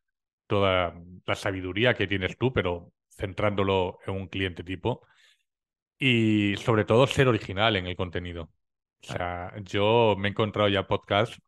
[0.46, 0.94] toda
[1.26, 5.02] la sabiduría que tienes tú, pero centrándolo en un cliente tipo.
[5.98, 8.50] Y sobre todo ser original en el contenido.
[9.02, 11.40] O sea, yo me he encontrado ya podcasts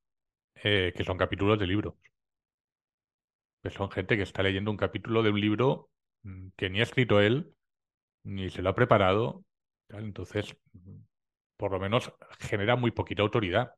[0.56, 1.94] eh, que son capítulos de libros.
[3.62, 5.90] Que son gente que está leyendo un capítulo de un libro
[6.56, 7.54] que ni ha escrito él,
[8.24, 9.44] ni se lo ha preparado.
[9.88, 11.00] Entonces, mm,
[11.56, 13.74] por lo menos genera muy poquita autoridad.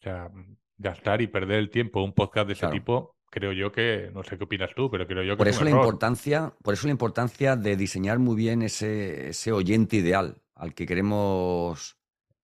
[0.00, 3.52] O sea, mm, gastar y perder el tiempo en un podcast de ese tipo, creo
[3.52, 5.70] yo que, no sé qué opinas tú, pero creo yo que por es eso la
[5.70, 10.86] importancia, Por eso la importancia de diseñar muy bien ese, ese oyente ideal al que
[10.86, 11.96] queremos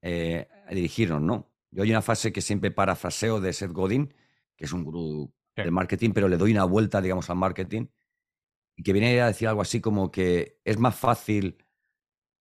[0.03, 1.51] eh, dirigirnos, ¿no?
[1.71, 4.15] Yo hay una frase que siempre parafraseo de Seth Godin,
[4.57, 7.87] que es un gurú del marketing, pero le doy una vuelta, digamos, al marketing,
[8.77, 11.65] y que viene a decir algo así como que es más fácil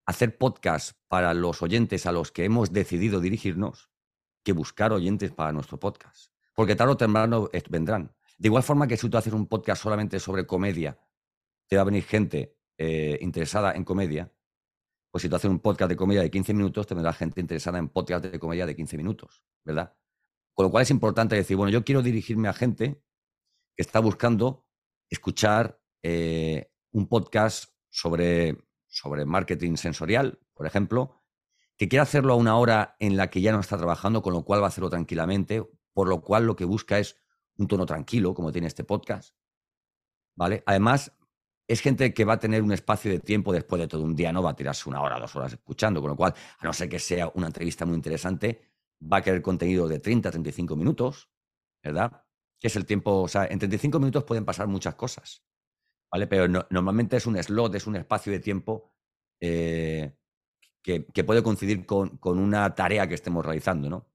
[0.06, 3.90] hacer podcast para los oyentes a los que hemos decidido dirigirnos
[4.44, 6.32] que buscar oyentes para nuestro podcast.
[6.54, 8.16] Porque tarde o temprano vendrán.
[8.38, 11.00] De igual forma que si tú haces un podcast solamente sobre comedia,
[11.68, 14.32] te va a venir gente eh, interesada en comedia,
[15.10, 17.88] pues si tú haces un podcast de comedia de 15 minutos, tendrá gente interesada en
[17.90, 19.96] podcast de comedia de 15 minutos, ¿verdad?
[20.54, 23.02] Con lo cual es importante decir, bueno, yo quiero dirigirme a gente
[23.76, 24.68] que está buscando
[25.10, 31.16] escuchar eh, un podcast sobre, sobre marketing sensorial, por ejemplo,
[31.78, 34.46] que quiere hacerlo a una hora en la que ya no está trabajando, con lo
[34.46, 37.18] cual va a hacerlo tranquilamente, por lo cual lo que busca es
[37.58, 39.36] un tono tranquilo, como tiene este podcast.
[40.36, 40.62] ¿Vale?
[40.68, 41.12] Además,
[41.68, 44.32] es gente que va a tener un espacio de tiempo después de todo un día,
[44.32, 46.88] no va a tirarse una hora, dos horas escuchando, con lo cual, a no ser
[46.88, 48.62] que sea una entrevista muy interesante,
[49.02, 51.32] va a querer contenido de 30 a 35 minutos,
[51.82, 52.26] ¿verdad?
[52.60, 55.44] Que es el tiempo, o sea, en 35 minutos pueden pasar muchas cosas,
[56.16, 56.28] ¿vale?
[56.28, 58.90] Pero normalmente es un slot, es un espacio de tiempo
[59.42, 60.14] eh,
[60.82, 64.08] que, puede coincidir con, una tarea que estemos realizando, ¿no?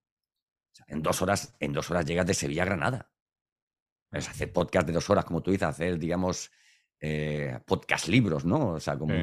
[0.86, 3.12] en dos horas, en dos horas llegas de Sevilla a Granada.
[4.12, 6.50] Es hacer podcast de dos horas, como tú dices, hacer, digamos,
[7.00, 8.70] eh, podcast libros, ¿no?
[8.70, 9.14] O sea, como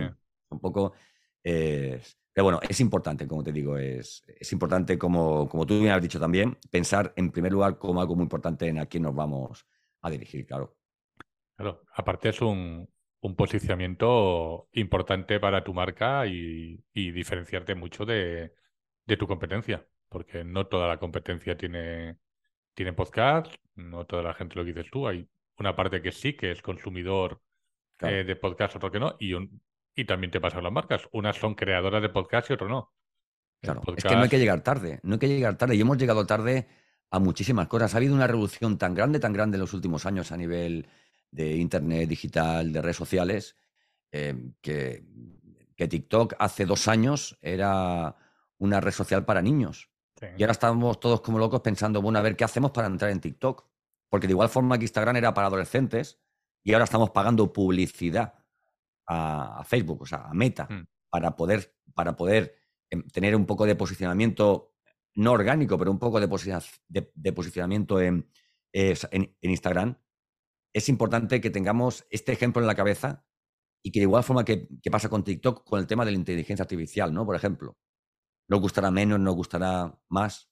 [0.49, 0.93] un poco...
[1.41, 6.01] pero bueno, es importante, como te digo, es, es importante, como, como tú me has
[6.01, 9.65] dicho también, pensar en primer lugar como algo muy importante en a quién nos vamos
[10.01, 10.76] a dirigir, claro.
[11.57, 12.87] Claro, aparte es un,
[13.21, 18.53] un posicionamiento importante para tu marca y, y diferenciarte mucho de,
[19.05, 22.17] de, tu competencia, porque no toda la competencia tiene,
[22.75, 26.33] tiene podcast, no toda la gente lo que dices tú, hay una parte que sí,
[26.33, 27.41] que es consumidor
[28.01, 29.33] eh, de podcast, otro que no, y,
[29.95, 31.09] y también te pasan las marcas.
[31.11, 32.93] Unas son creadoras de podcast y otro no.
[33.61, 35.75] Claro, es que no hay que llegar tarde, no hay que llegar tarde.
[35.75, 36.67] Y hemos llegado tarde
[37.09, 37.95] a muchísimas cosas.
[37.95, 40.87] Ha habido una revolución tan grande, tan grande en los últimos años a nivel
[41.31, 43.55] de Internet, digital, de redes sociales,
[44.11, 45.03] eh, que,
[45.75, 48.15] que, TikTok hace dos años era
[48.57, 49.89] una red social para niños.
[50.35, 53.19] Y ahora estamos todos como locos pensando, bueno, a ver qué hacemos para entrar en
[53.19, 53.65] TikTok.
[54.09, 56.19] Porque de igual forma que Instagram era para adolescentes,
[56.63, 58.33] y ahora estamos pagando publicidad
[59.07, 60.87] a, Facebook, o sea, a Meta, mm.
[61.09, 62.55] para poder, para poder
[62.89, 64.73] em, tener un poco de posicionamiento,
[65.15, 66.27] no orgánico, pero un poco de,
[67.31, 68.29] posicionamiento en,
[69.41, 69.97] Instagram,
[70.77, 73.25] es importante que tengamos este ejemplo en la cabeza
[73.83, 76.63] y que de igual forma que, pasa con TikTok, con el tema de la inteligencia
[76.63, 77.25] artificial, ¿no?
[77.25, 77.77] Por ejemplo,
[78.47, 80.51] nos gustará menos, nos gustará más,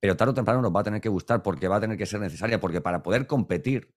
[0.00, 2.06] pero tarde o temprano nos va a tener que gustar porque va a tener que
[2.06, 3.92] ser necesaria, porque para poder competir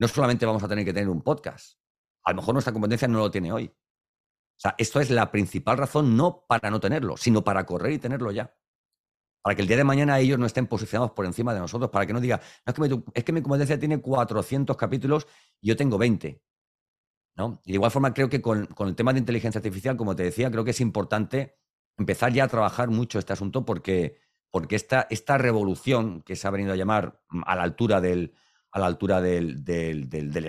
[0.00, 1.80] no solamente vamos a tener que tener un podcast,
[2.24, 3.66] a lo mejor nuestra competencia no lo tiene hoy.
[3.66, 7.98] O sea, esto es la principal razón no para no tenerlo, sino para correr y
[7.98, 8.54] tenerlo ya.
[9.48, 12.04] Para que el día de mañana ellos no estén posicionados por encima de nosotros, para
[12.04, 15.26] que no diga, es, que es mi competencia tiene 400 capítulos
[15.58, 16.42] y yo tengo 20.
[17.34, 17.58] ¿no?
[17.64, 20.50] Y de igual forma creo que con, el tema de inteligencia artificial, como te decía,
[20.50, 21.56] creo que es importante
[21.96, 24.18] empezar ya a trabajar mucho este asunto porque,
[24.50, 28.34] porque esta, esta revolución que se ha venido a llamar a la altura del,
[28.70, 29.64] a la altura del,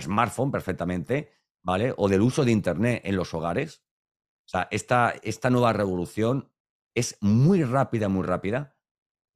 [0.01, 1.31] smartphone perfectamente,
[1.63, 1.93] ¿vale?
[1.95, 3.81] O del uso de Internet en los hogares.
[4.45, 6.51] O sea, esta, esta nueva revolución
[6.95, 8.75] es muy rápida, muy rápida.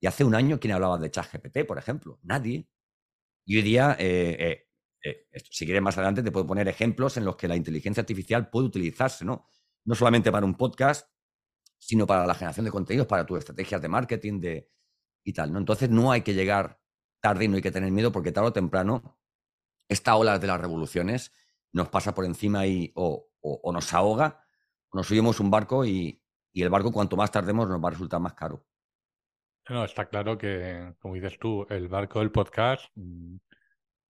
[0.03, 2.19] Y hace un año, ¿quién hablaba de ChatGPT, por ejemplo?
[2.23, 2.67] Nadie.
[3.45, 4.67] Y hoy día, eh,
[5.01, 8.49] eh, si quieres más adelante, te puedo poner ejemplos en los que la inteligencia artificial
[8.49, 9.45] puede utilizarse, ¿no?
[9.85, 11.09] No solamente para un podcast,
[11.77, 14.69] sino para la generación de contenidos, para tus estrategias de marketing de,
[15.23, 15.59] y tal, ¿no?
[15.59, 16.81] Entonces no hay que llegar
[17.21, 19.17] tarde y no hay que tener miedo porque tarde o temprano
[19.87, 21.31] esta ola de las revoluciones
[21.71, 23.31] nos pasa por encima y o,
[23.71, 24.43] nos ahoga,
[24.89, 26.19] o nos subimos un barco y,
[26.53, 28.65] el barco cuanto más tardemos nos va a resultar más caro.
[29.69, 33.37] No, está claro que, como dices tú, el barco del podcast mm,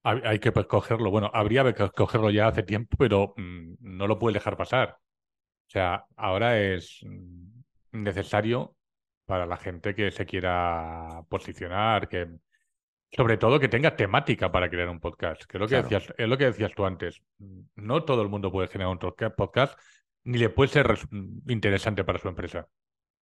[0.04, 1.12] hay, que cogerlo.
[1.12, 4.98] Bueno, habría que cogerlo ya hace tiempo, pero mm, no lo puede dejar pasar.
[5.68, 8.76] O sea, ahora es mm, necesario
[9.26, 12.28] para la gente que se quiera posicionar, que
[13.12, 16.28] sobre todo que tenga temática para crear un podcast, que es lo que decías, es
[16.28, 17.22] lo que decías tú antes.
[17.76, 19.00] No todo el mundo puede generar un
[19.36, 19.80] podcast,
[20.24, 20.98] ni le puede ser
[21.48, 22.68] interesante para su empresa.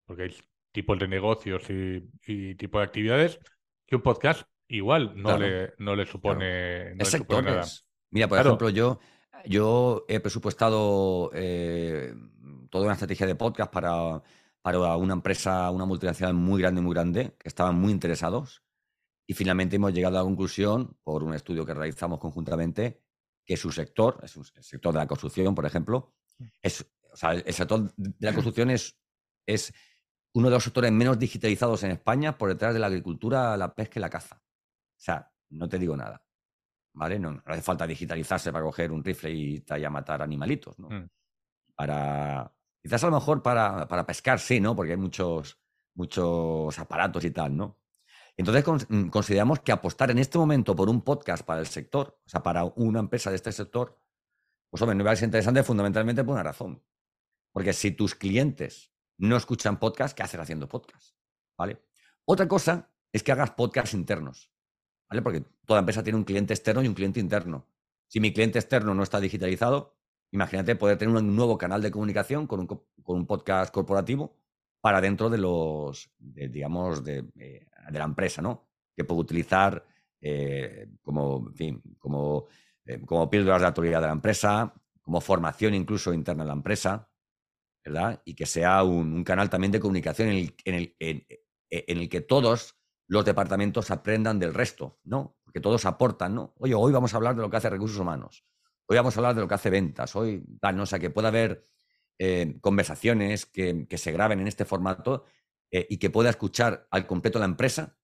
[0.06, 0.36] Porque hay
[0.72, 3.40] tipos de negocios y, tipo de actividades
[3.86, 7.66] que un podcast igual no, le, no le supone, nada.
[8.10, 9.00] Mira, por ejemplo, yo,
[9.46, 12.14] yo he presupuestado eh,
[12.70, 14.22] toda una estrategia de podcast para,
[14.62, 18.64] para una empresa, una multinacional muy grande, muy grande, que estaban muy interesados.
[19.28, 23.02] Y finalmente hemos llegado a la conclusión, por un estudio que realizamos conjuntamente,
[23.46, 26.46] que su sector, el sector de la construcción, por ejemplo, mm.
[26.62, 26.86] es,
[27.46, 28.98] el sector de la construcción es,
[29.46, 29.74] es
[30.34, 34.00] uno de los sectores menos digitalizados en España por detrás de la agricultura, la pesca
[34.00, 34.38] y la caza.
[34.38, 36.24] O sea, no te digo nada.
[36.94, 37.20] ¿Vale?
[37.20, 40.90] No, hace falta digitalizarse para coger un rifle y, a matar animalitos, ¿no?
[40.90, 41.10] Mm.
[41.76, 42.52] Para.
[42.82, 44.76] Quizás a lo mejor para, para pescar, sí, ¿no?
[44.76, 45.60] Porque hay muchos,
[45.94, 47.80] muchos aparatos y tal, ¿no?
[48.36, 52.30] Entonces mm, consideramos que apostar en este momento por un podcast para el sector, o
[52.30, 53.98] sea, para una empresa de este sector,
[54.70, 56.84] pues hombre, no va a ser interesante fundamentalmente por una razón.
[57.52, 58.91] Porque si tus clientes
[59.28, 61.16] no escuchan podcast, ¿qué haces haciendo podcast?
[61.58, 61.80] ¿Vale?
[62.26, 64.52] Otra cosa es que hagas podcasts internos.
[65.08, 65.22] ¿Vale?
[65.22, 67.68] Porque toda empresa tiene un cliente externo y un cliente interno.
[68.08, 69.96] Si mi cliente externo no está digitalizado,
[70.32, 74.36] imagínate poder tener un nuevo canal de comunicación con un, con un podcast corporativo
[74.80, 78.70] para dentro de los, digamos, de, eh, de la empresa, ¿no?
[78.96, 79.86] Que puedo utilizar
[80.20, 82.48] eh, como, en fin, como,
[82.86, 87.11] eh, como píldoras de autoridad de la empresa, como formación incluso interna de la empresa,
[87.84, 88.22] ¿verdad?
[88.26, 90.96] Y que sea un, canal también de comunicación en el, en, el,
[91.70, 92.76] en, el, que todos
[93.08, 95.38] los departamentos aprendan del resto, ¿no?
[95.44, 96.54] Porque todos aportan, ¿no?
[96.58, 98.46] Oye, hoy vamos a hablar de lo que hace recursos humanos,
[98.88, 100.84] hoy vamos a hablar de lo que hace ventas, hoy tal, ¿no?
[100.84, 101.66] O sea, que pueda haber
[102.20, 105.26] eh, conversaciones que, que, se graben en este formato
[105.72, 107.98] eh, y que pueda escuchar al completo la empresa,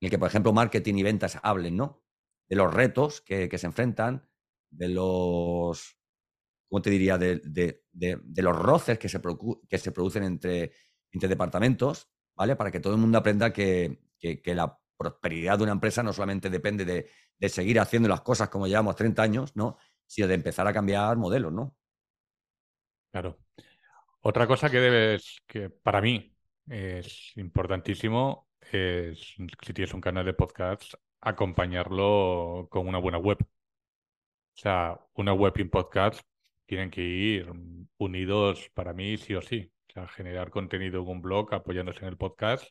[0.00, 2.02] en el que, por ejemplo, marketing y ventas hablen, ¿no?
[2.48, 4.26] De los retos que, se enfrentan,
[4.70, 5.99] de los,
[6.70, 7.18] ¿cómo te diría?
[7.18, 7.82] De,
[8.36, 9.20] los roces que se,
[9.68, 10.72] que se producen entre,
[11.10, 12.54] entre departamentos, ¿vale?
[12.56, 13.98] Para que todo el mundo aprenda que,
[14.44, 18.94] la prosperidad de una empresa no solamente depende de, seguir haciendo las cosas como llevamos
[18.96, 19.78] 30 años, ¿no?
[20.06, 21.76] Sino de empezar a cambiar modelos, ¿no?
[23.10, 23.38] Claro.
[24.20, 26.36] Otra cosa que debes, que para mí,
[26.68, 33.38] es importantísimo, es, si tienes un canal de podcast, acompañarlo con una buena web.
[33.40, 36.20] O sea, una web y un podcast
[36.70, 37.50] tienen que ir
[37.98, 39.72] unidos para mí sí o sí.
[39.88, 42.64] O sea, generar contenido en un blog apoyándose en el podcast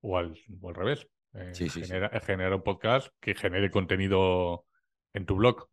[0.00, 0.34] o al,
[0.66, 1.06] al revés.
[1.34, 1.52] Eh,
[2.24, 4.64] generar un podcast que genere contenido
[5.12, 5.68] en tu blog.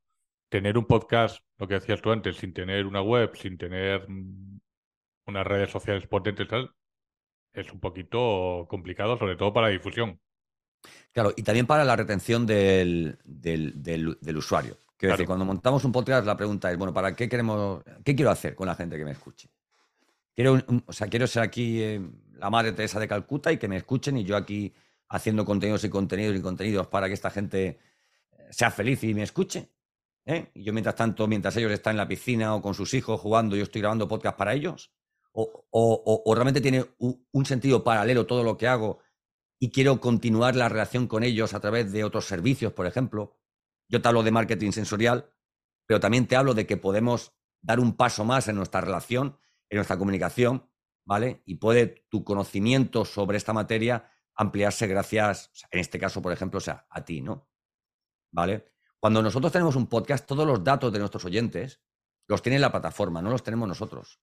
[0.49, 4.59] Tener un podcast, lo que decías tú antes, sin tener una web, sin tener mm,
[5.27, 6.75] unas redes sociales potentes, tal,
[7.53, 10.19] es un poquito complicado, sobre todo para la difusión.
[11.13, 13.17] Claro, y también para la retención del,
[14.35, 14.77] usuario.
[15.01, 18.29] Quiero decir, cuando montamos un podcast, la pregunta es, bueno, ¿para qué queremos, qué quiero
[18.29, 19.49] hacer con la gente que me escuche?
[20.35, 23.77] Quiero, o sea, quiero ser aquí eh, la madre Teresa de Calcuta y que me
[23.77, 24.71] escuchen y yo aquí
[25.09, 27.79] haciendo contenidos y contenidos y contenidos para que esta gente
[28.31, 29.71] eh, sea feliz y me escuche.
[30.23, 30.51] ¿eh?
[30.53, 33.55] Y yo mientras tanto, mientras ellos están en la piscina o con sus hijos jugando,
[33.55, 34.91] yo estoy grabando podcast para ellos
[35.33, 38.99] o, realmente tiene un, sentido paralelo todo lo que hago
[39.59, 43.37] y quiero continuar la relación con ellos a través de otros servicios, por ejemplo.
[43.91, 45.29] Yo te hablo de marketing sensorial,
[45.85, 49.37] pero también te hablo de que podemos dar un paso más en nuestra relación,
[49.69, 50.65] en nuestra comunicación,
[51.03, 51.43] ¿vale?
[51.45, 56.87] Y puede tu conocimiento sobre esta materia ampliarse gracias, en este caso, por ejemplo, sea,
[56.89, 57.49] a ti, ¿no?
[58.31, 58.71] ¿Vale?
[58.97, 61.81] Cuando nosotros tenemos un podcast, todos los datos de nuestros oyentes
[62.27, 64.21] los tiene la plataforma, no los tenemos nosotros.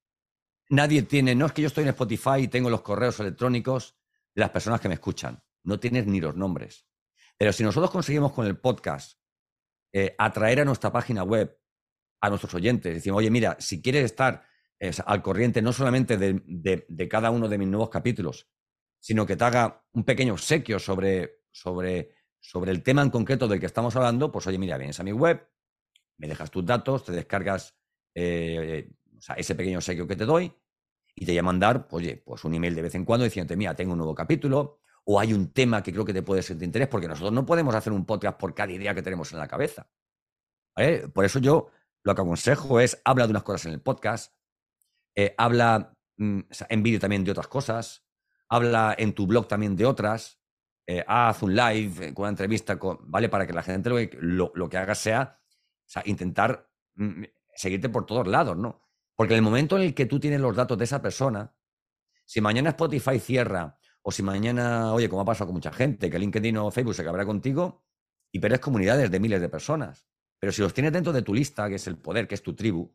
[0.70, 3.98] Nadie tiene, no es que yo estoy en Spotify y tengo los correos electrónicos
[4.35, 5.42] de las personas que me escuchan.
[5.62, 6.87] No tienes ni los nombres.
[7.37, 9.17] Pero si nosotros conseguimos con el podcast
[9.92, 11.59] eh, atraer a nuestra página web
[12.20, 14.42] a nuestros oyentes, decimos, oye, mira, si quieres estar
[15.07, 18.48] al corriente no solamente de, cada uno de mis nuevos capítulos,
[19.01, 23.61] sino que te haga un pequeño obsequio sobre, sobre sobre el tema en concreto del
[23.61, 25.48] que estamos hablando, pues oye, mira, vienes a mi web,
[26.18, 27.77] me dejas tus datos, te descargas
[28.14, 28.90] eh,
[29.37, 30.53] ese pequeño sello que te doy
[31.14, 33.74] y te voy a mandar, oye, pues un email de vez en cuando diciéndote, mira,
[33.74, 36.66] tengo un nuevo capítulo o hay un tema que creo que te puede ser de
[36.66, 39.48] interés, porque nosotros no podemos hacer un podcast por cada idea que tenemos en la
[39.48, 39.88] cabeza.
[41.14, 41.70] Por eso yo
[42.04, 44.34] lo que aconsejo es, habla de unas cosas en el podcast,
[45.16, 48.04] eh, habla mm, en vídeo también de otras cosas,
[48.50, 50.42] habla en tu blog también de otras,
[50.86, 53.30] eh, haz un live con una entrevista, ¿vale?
[53.30, 53.88] Para que la gente
[54.20, 55.40] lo, lo, que haga sea,
[56.04, 58.82] intentar mm, seguirte por todos lados, ¿no?
[59.16, 61.56] Porque en el momento en el que tú tienes los datos de esa persona,
[62.26, 66.18] si mañana Spotify cierra, o si mañana, oye, como ha pasado con mucha gente, que
[66.18, 67.84] LinkedIn o Facebook se acabará contigo
[68.32, 70.08] y pierdes comunidades de miles de personas.
[70.40, 72.54] Pero si los tienes dentro de tu lista, que es el poder, que es tu
[72.54, 72.90] tribu,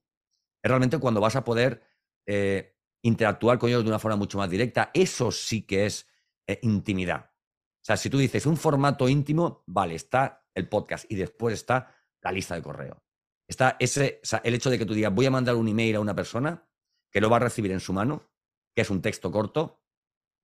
[0.64, 1.84] es realmente cuando vas a poder
[2.26, 4.90] eh, interactuar con ellos de una forma mucho más directa.
[4.92, 6.08] Eso sí que es
[6.48, 7.26] eh, intimidad.
[7.26, 11.96] O sea, si tú dices un formato íntimo, vale, está el podcast y después está
[12.24, 13.04] la lista de correo.
[13.48, 16.16] Está ese, el hecho de que tú digas, voy a mandar un email a una
[16.16, 16.68] persona
[17.12, 18.32] que lo va a recibir en su mano,
[18.74, 19.83] que es un texto corto,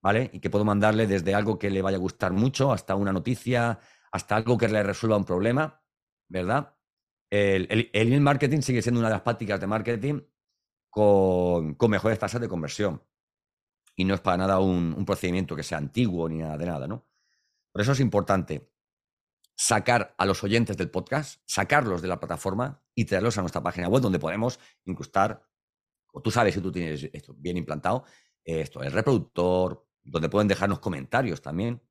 [0.02, 0.30] ¿vale?
[0.34, 3.80] Y que puedo mandarle desde algo que le vaya a gustar mucho hasta una noticia,
[4.12, 5.82] hasta algo que le resuelva un problema,
[6.28, 6.76] ¿verdad?
[7.30, 10.22] El, email marketing sigue siendo una de las prácticas de marketing
[10.90, 13.04] con, mejores tasas de conversión.
[13.96, 17.06] Y no es para nada un, procedimiento que sea antiguo ni nada de nada, ¿no?
[17.72, 18.72] Por eso es importante
[19.56, 23.90] sacar a los oyentes del podcast, sacarlos de la plataforma y traerlos a nuestra página
[23.90, 25.46] web donde podemos incrustar,
[26.14, 28.06] o tú sabes si tú tienes esto bien implantado,
[28.44, 31.82] esto, el reproductor, donde pueden dejarnos comentarios también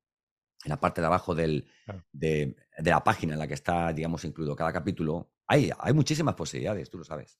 [0.65, 1.67] en la parte de abajo del,
[2.11, 5.31] de, la página en la que está, digamos, incluido cada capítulo.
[5.47, 7.39] Hay, hay muchísimas posibilidades, tú lo sabes.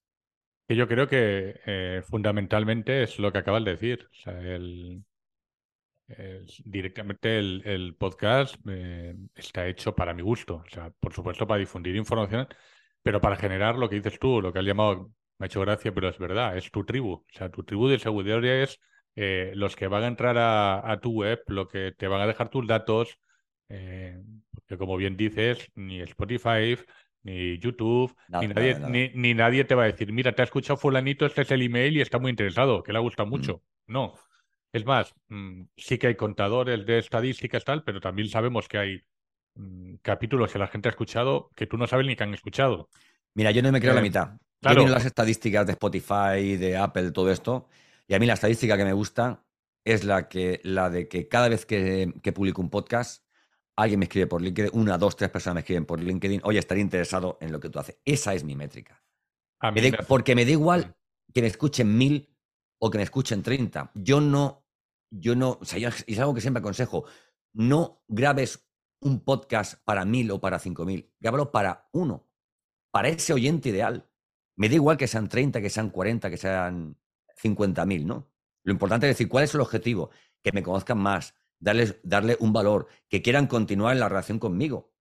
[0.68, 4.08] Yo creo que eh, fundamentalmente es lo que acabas de decir.
[4.12, 5.04] O sea, el,
[6.64, 10.64] directamente el, podcast eh, está hecho para mi gusto.
[10.66, 12.48] O sea, por supuesto, para difundir información,
[13.02, 15.94] pero para generar lo que dices tú, lo que has llamado, me ha hecho gracia,
[15.94, 17.14] pero es verdad, es tu tribu.
[17.14, 18.80] O sea, tu tribu de seguidores es
[19.22, 22.48] eh, los que van a entrar a, tu web, lo que te van a dejar
[22.48, 23.20] tus datos,
[23.68, 24.18] eh,
[24.50, 26.78] porque como bien dices, ni Spotify,
[27.24, 31.26] ni YouTube, ni, nadie, Ni, nadie te va a decir, mira, te ha escuchado fulanito,
[31.26, 33.30] este es el email y está muy interesado, que le ha gustado mm.
[33.30, 33.62] mucho.
[33.88, 34.14] No.
[34.72, 39.02] Es más, mm, sí que hay contadores de estadísticas tal, pero también sabemos que hay
[39.56, 42.88] mm, capítulos que la gente ha escuchado que tú no sabes ni que han escuchado.
[43.34, 44.30] Mira, yo no me creo la eh, mitad.
[44.62, 44.88] Claro.
[44.88, 47.68] las estadísticas de Spotify, de Apple, todo esto.
[48.10, 49.46] Y a mí la estadística que me gusta
[49.86, 53.24] es la, que, la de que cada vez que, publico un podcast,
[53.76, 56.82] alguien me escribe por LinkedIn, una, dos, tres personas me escriben por LinkedIn, oye, estaría
[56.82, 58.00] interesado en lo que tú haces.
[58.04, 59.04] Esa es mi métrica.
[60.08, 60.96] porque me da igual
[61.32, 62.36] que me escuchen mil
[62.80, 63.92] o que me escuchen treinta.
[63.94, 64.66] Yo no,
[65.12, 67.06] yo no, o sea, y es algo que siempre aconsejo,
[67.54, 68.68] no grabes
[69.02, 72.28] un podcast para mil o para cinco mil, grábalo para uno,
[72.92, 74.10] para ese oyente ideal.
[74.56, 76.98] Me da igual que sean treinta, que sean cuarenta, que sean
[77.42, 78.30] 50.000, ¿no?
[78.64, 80.12] Lo importante es decir, ¿cuál es el objetivo?
[80.44, 84.94] Que me conozcan más, darles, darle un valor, que quieran continuar en la relación conmigo,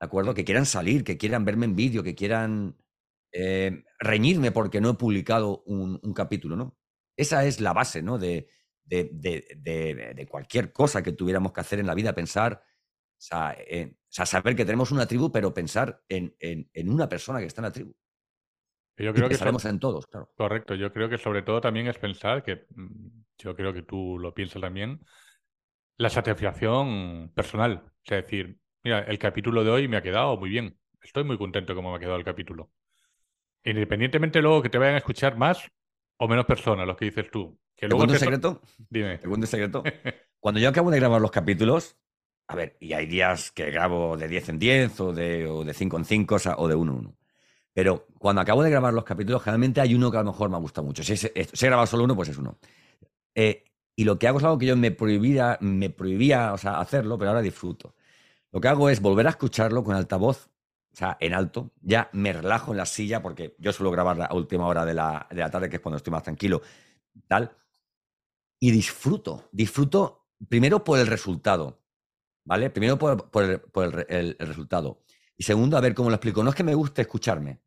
[0.00, 0.34] ¿de acuerdo?
[0.34, 2.76] Que quieran salir, que quieran verme en vídeo, que quieran
[3.32, 6.78] eh, reñirme porque no he publicado un, capítulo, ¿no?
[7.16, 8.18] Esa es la base, ¿no?
[8.18, 8.48] De,
[8.84, 14.64] de, cualquier cosa que tuviéramos que hacer en la vida, pensar, o sea, saber que
[14.64, 17.94] tenemos una tribu, pero pensar en, en una persona que está en la tribu.
[18.98, 20.30] Yo creo que estaremos en todos, claro.
[20.36, 23.08] Correcto, yo creo que sobre todo también es pensar que, mm,
[23.38, 25.00] yo creo que tú lo piensas también,
[25.96, 27.84] la satisfacción personal.
[28.04, 30.78] Es decir, mira, el capítulo de hoy me ha quedado muy bien.
[31.02, 32.70] Estoy muy contento como me ha quedado el capítulo.
[33.64, 35.70] Independientemente luego que te vayan a escuchar más
[36.16, 37.58] o menos personas, lo que dices tú.
[37.76, 38.60] Que luego un secreto?
[38.88, 39.18] Dime.
[39.18, 39.82] Segundo secreto.
[40.40, 41.96] Cuando yo acabo de grabar los capítulos,
[42.48, 45.74] a ver, y hay días que grabo de 10 en 10 o de, o de
[45.74, 47.16] 5 en 5 o de 1 en 1.
[47.78, 50.58] Pero cuando acabo de grabar los capítulos, generalmente hay uno que a lo mejor me
[50.58, 51.04] gusta mucho.
[51.04, 52.58] Si, he grabado solo uno, pues es uno.
[53.36, 53.62] Eh,
[53.94, 57.40] y lo que hago es algo que yo me prohibía, me prohibía hacerlo, pero ahora
[57.40, 57.94] disfruto.
[58.50, 60.50] Lo que hago es volver a escucharlo con altavoz,
[60.92, 61.70] o sea, en alto.
[61.80, 65.28] Ya me relajo en la silla, porque yo suelo grabar a última hora de la,
[65.30, 66.62] de la tarde, que es cuando estoy más tranquilo,
[67.28, 67.56] tal.
[68.58, 71.80] Y disfruto, disfruto primero por el resultado,
[72.44, 72.70] ¿vale?
[72.70, 75.04] Primero por, el, resultado.
[75.36, 76.42] Y segundo, a ver cómo lo explico.
[76.42, 77.60] No es que me guste escucharme,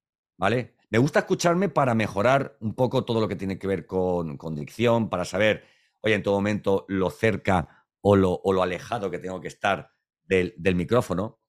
[0.89, 5.09] Me gusta escucharme para mejorar un poco todo lo que tiene que ver con, dicción,
[5.09, 5.63] para saber,
[6.01, 9.91] oye, en todo momento lo cerca o lo, o lo alejado que tengo que estar
[10.23, 11.39] del, micrófono,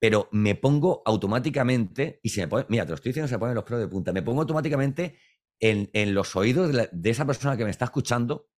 [0.00, 3.38] pero me pongo automáticamente, y se me pone, mira, te lo estoy diciendo, se me
[3.38, 5.16] ponen los pelos de punta, me pongo automáticamente
[5.60, 8.48] en, los oídos de, esa persona que me está escuchando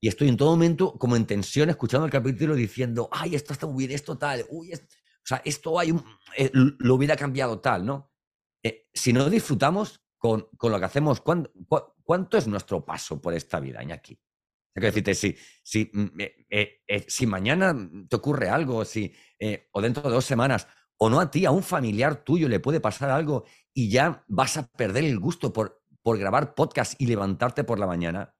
[0.00, 3.66] y estoy en todo momento como en tensión escuchando el capítulo diciendo, ay, esto está
[3.66, 4.76] muy bien, esto tal, uy, o
[5.24, 6.04] sea, esto hay un,
[6.36, 8.12] eh, lo hubiera cambiado tal, ¿no?
[8.62, 11.50] Eh, si no disfrutamos con, con, lo que hacemos, ¿cuánto,
[12.02, 14.18] ¿cuánto es nuestro paso por esta vida, Iñaki?
[14.74, 17.74] que decirte, si, si, mm, eh, si mañana
[18.08, 19.12] te ocurre algo, si,
[19.72, 22.78] o dentro de dos semanas, o no a ti, a un familiar tuyo le puede
[22.78, 23.44] pasar algo
[23.74, 27.88] y ya vas a perder el gusto por, por grabar podcast y levantarte por la
[27.88, 28.36] mañana,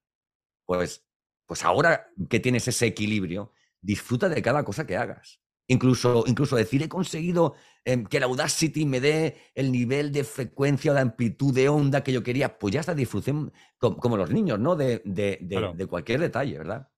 [0.65, 1.09] pues
[1.49, 5.41] pues ahora que tienes ese equilibrio, disfruta de cada cosa que hagas.
[5.71, 7.55] Incluso, incluso decir, he conseguido
[7.85, 12.03] em, que la Audacity me dé el nivel de frecuencia o de amplitud de onda
[12.03, 14.77] que yo quería, pues ya está, disfruten como, los niños, ¿no?
[14.77, 16.89] De, de, cualquier detalle, ¿verdad?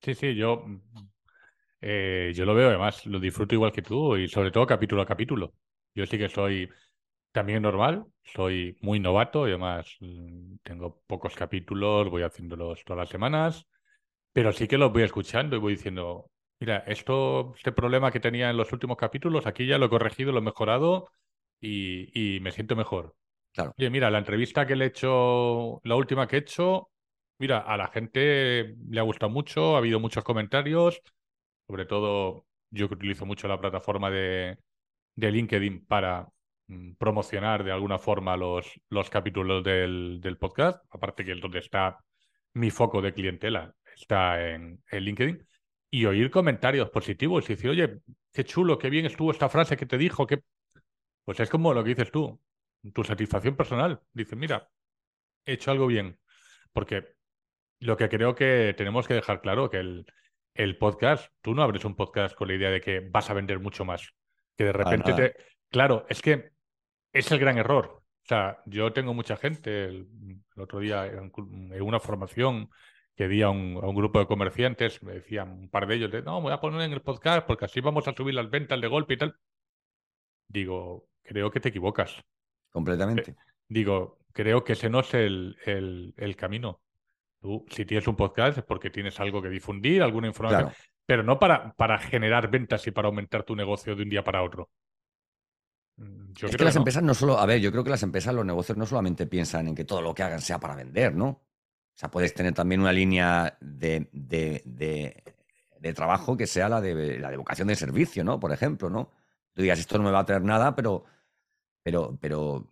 [0.00, 0.64] Sí, sí, yo,
[1.80, 5.06] eh, yo lo veo además, lo disfruto igual que tú y sobre todo capítulo a
[5.06, 5.52] capítulo.
[5.94, 6.68] Yo sí que soy
[7.32, 13.08] también normal, soy muy novato y además mm, tengo pocos capítulos, voy haciéndolos todas las
[13.08, 13.66] semanas
[14.32, 16.30] pero sí que lo voy escuchando y voy diciendo,
[16.60, 20.32] mira, esto, este problema que tenía en los últimos capítulos, aquí ya lo he corregido,
[20.32, 21.10] lo he mejorado
[21.60, 23.16] y, me siento mejor.
[23.52, 23.74] Claro.
[23.76, 26.90] Oye, mira, la entrevista que le he hecho, la última que he hecho,
[27.38, 31.02] mira, a la gente le ha gustado mucho, ha habido muchos comentarios,
[31.66, 34.58] sobre todo yo que utilizo mucho la plataforma de,
[35.16, 36.28] de LinkedIn para
[36.68, 41.58] mm, promocionar de alguna forma los, los capítulos del, del podcast, aparte que es donde
[41.58, 41.98] está
[42.52, 45.46] mi foco de clientela está en, LinkedIn,
[45.90, 48.00] y oír comentarios positivos y decir, oye,
[48.32, 50.42] qué chulo, qué bien estuvo esta frase que te dijo, que
[51.24, 52.40] pues es como lo que dices tú,
[52.94, 54.00] tu satisfacción personal.
[54.12, 54.70] Dices, mira,
[55.44, 56.18] he hecho algo bien.
[56.72, 57.14] Porque
[57.80, 60.06] lo que creo que tenemos que dejar claro, que el,
[60.54, 63.58] el podcast, tú no abres un podcast con la idea de que vas a vender
[63.58, 64.14] mucho más.
[64.56, 65.34] Que de repente te...
[65.68, 66.52] Claro, es que
[67.12, 68.02] es el gran error.
[68.24, 70.08] O sea, yo tengo mucha gente, el,
[70.56, 72.70] otro día en una formación
[73.16, 76.40] que di a un, grupo de comerciantes, me decían un par de ellos, de, no,
[76.40, 79.14] voy a poner en el podcast porque así vamos a subir las ventas de golpe
[79.14, 79.36] y tal.
[80.48, 82.22] Digo, creo que te equivocas.
[82.70, 83.32] Completamente.
[83.32, 83.36] Eh,
[83.68, 85.56] digo, creo que ese no es el,
[86.16, 86.80] el, camino.
[87.40, 90.72] Tú, si tienes un podcast es porque tienes algo que difundir, alguna información,
[91.06, 94.42] pero no para, para generar ventas y para aumentar tu negocio de un día para
[94.42, 94.70] otro.
[95.96, 98.46] Mm, es que las empresas no solo, a ver, yo creo que las empresas, los
[98.46, 101.42] negocios no solamente piensan en que todo lo que hagan sea para vender, ¿no?
[102.00, 104.08] O sea, puedes tener también una línea de,
[105.94, 108.40] trabajo que sea la de la de vocación de servicio, ¿no?
[108.40, 109.10] Por ejemplo, ¿no?
[109.52, 111.04] Tú digas, esto no me va a traer nada, pero,
[111.82, 112.70] pero, pero,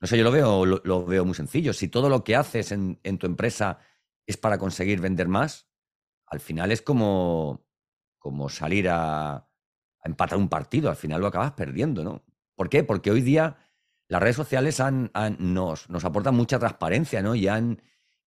[0.00, 1.72] no sé, yo lo veo, lo, veo muy sencillo.
[1.72, 3.78] Si todo lo que haces en, tu empresa
[4.26, 5.68] es para conseguir vender más,
[6.26, 7.64] al final es como,
[8.18, 9.48] como salir a,
[10.02, 10.90] empatar un partido.
[10.90, 12.24] Al final lo acabas perdiendo, ¿no?
[12.56, 12.82] ¿Por qué?
[12.82, 13.56] Porque hoy día
[14.08, 17.36] las redes sociales han, nos, nos aportan mucha transparencia, ¿no?
[17.36, 17.80] Y han,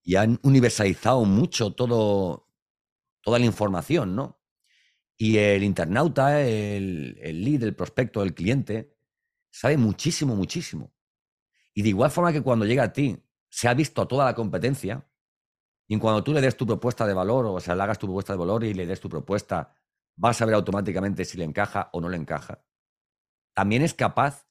[0.10, 2.50] y han universalizado mucho todo,
[3.22, 4.42] toda la información, ¿no?
[5.16, 8.98] Y el internauta, el, el lead, el prospecto, el cliente,
[9.52, 10.92] sabe muchísimo, muchísimo.
[11.76, 15.08] Y de igual forma que cuando llega a ti, se ha visto toda la competencia,
[15.88, 18.34] y cuando tú le des tu propuesta de valor, o sea, le hagas tu propuesta
[18.34, 19.76] de valor y le des tu propuesta,
[20.16, 22.66] vas a ver automáticamente si le encaja o no le encaja.
[23.54, 24.48] También es capaz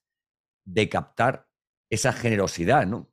[0.64, 1.48] de captar
[1.90, 3.10] esa generosidad, ¿no?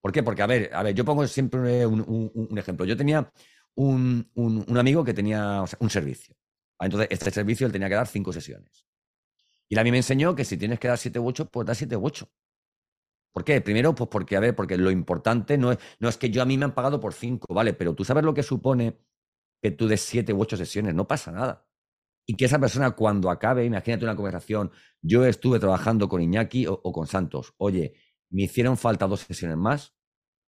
[0.00, 0.22] ¿Por qué?
[0.22, 2.86] Porque, a ver, a ver, yo pongo siempre un, ejemplo.
[2.86, 3.30] Yo tenía
[3.74, 4.30] un,
[4.76, 6.34] amigo que tenía un servicio.
[6.78, 8.86] Entonces, este servicio él tenía que dar cinco sesiones.
[9.68, 11.74] Y a mí me enseñó que si tienes que dar siete u ocho, pues da
[11.74, 12.30] siete u ocho.
[13.32, 13.60] ¿Por qué?
[13.60, 16.46] Primero, pues porque, a ver, porque lo importante no es, no es que yo a
[16.46, 17.74] mí me han pagado por cinco, ¿vale?
[17.74, 18.98] Pero tú sabes lo que supone
[19.60, 21.66] que tú des siete u ocho sesiones, no pasa nada.
[22.26, 24.70] Y que esa persona cuando acabe, imagínate una conversación,
[25.02, 27.94] yo estuve trabajando con Iñaki o con Santos, oye,
[28.30, 29.94] me hicieron falta dos sesiones más,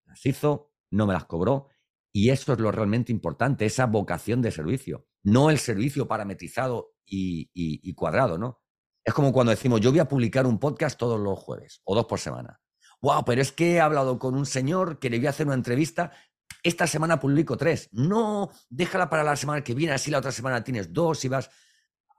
[0.06, 1.68] las hizo, no me las cobró.
[2.12, 7.94] Y eso es lo realmente importante, esa vocación de servicio, no el servicio parametrizado y,
[7.94, 8.62] cuadrado, ¿no?
[9.04, 12.06] Es como cuando decimos, yo voy a publicar un podcast todos los jueves o dos
[12.06, 12.60] por semana.
[13.00, 15.54] Wow, pero es que he hablado con un señor que le voy a hacer una
[15.54, 16.12] entrevista.
[16.62, 17.88] Esta semana publico tres.
[17.92, 21.50] No, déjala para la semana que viene, así la otra semana tienes dos y vas.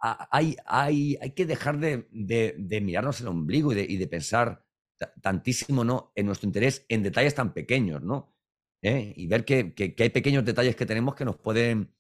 [0.02, 4.64] Hay, hay, hay que dejar de, mirarnos el ombligo y de pensar
[5.22, 6.12] tantísimo ¿no?
[6.16, 8.36] en nuestro interés en detalles tan pequeños, ¿no?
[8.82, 9.14] ¿Eh?
[9.16, 11.94] Y ver que, hay pequeños detalles que tenemos que nos pueden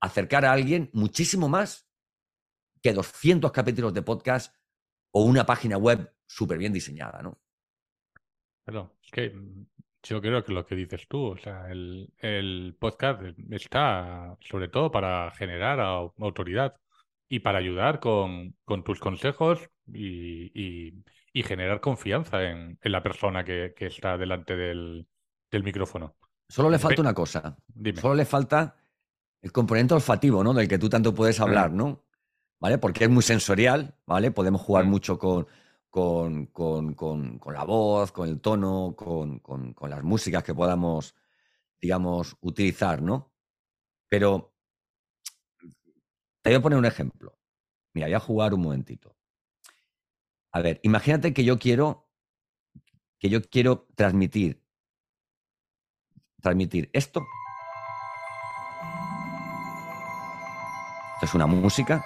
[0.00, 1.88] acercar a alguien muchísimo más
[2.82, 4.54] que 200 capítulos de podcast
[5.12, 7.40] o una página web súper bien diseñada, ¿no?
[8.64, 9.34] Pero es que
[10.04, 15.32] yo creo que lo que dices tú, o sea, el, podcast está sobre todo para
[15.32, 16.76] generar autoridad
[17.28, 21.02] y para ayudar con, tus consejos y
[21.34, 25.06] generar confianza en, la persona que, está delante del,
[25.52, 26.16] micrófono.
[26.48, 27.56] Solo le falta una cosa.
[28.00, 28.76] Solo le falta
[29.40, 30.52] el componente olfativo, ¿no?
[30.52, 31.42] Del que tú tanto puedes Mm.
[31.42, 32.04] hablar, ¿no?
[32.60, 32.78] ¿Vale?
[32.78, 34.30] Porque es muy sensorial, ¿vale?
[34.32, 34.88] Podemos jugar Mm.
[34.90, 35.46] mucho con,
[35.88, 40.54] con, con- con- con la voz, con el tono, con, con- con las músicas que
[40.54, 41.14] podamos,
[41.80, 43.32] digamos, utilizar, ¿no?
[44.08, 44.52] Pero
[46.42, 47.38] te voy a poner un ejemplo.
[47.94, 49.16] Mira, voy a jugar un momentito.
[50.52, 52.08] A ver, imagínate que yo quiero
[53.18, 54.62] que yo quiero transmitir
[56.40, 57.26] transmitir esto.
[61.14, 62.04] Esto es una música.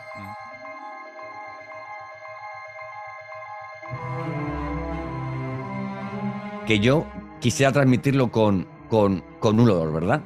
[6.66, 7.06] Que yo
[7.40, 10.22] quisiera transmitirlo con, con, con un olor, ¿verdad?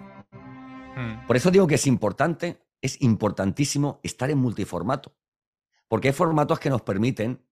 [0.97, 1.27] Mm.
[1.27, 5.13] Por eso digo que es importante, es importantísimo estar en multiformato.
[5.89, 7.45] Porque hay formatos que nos permiten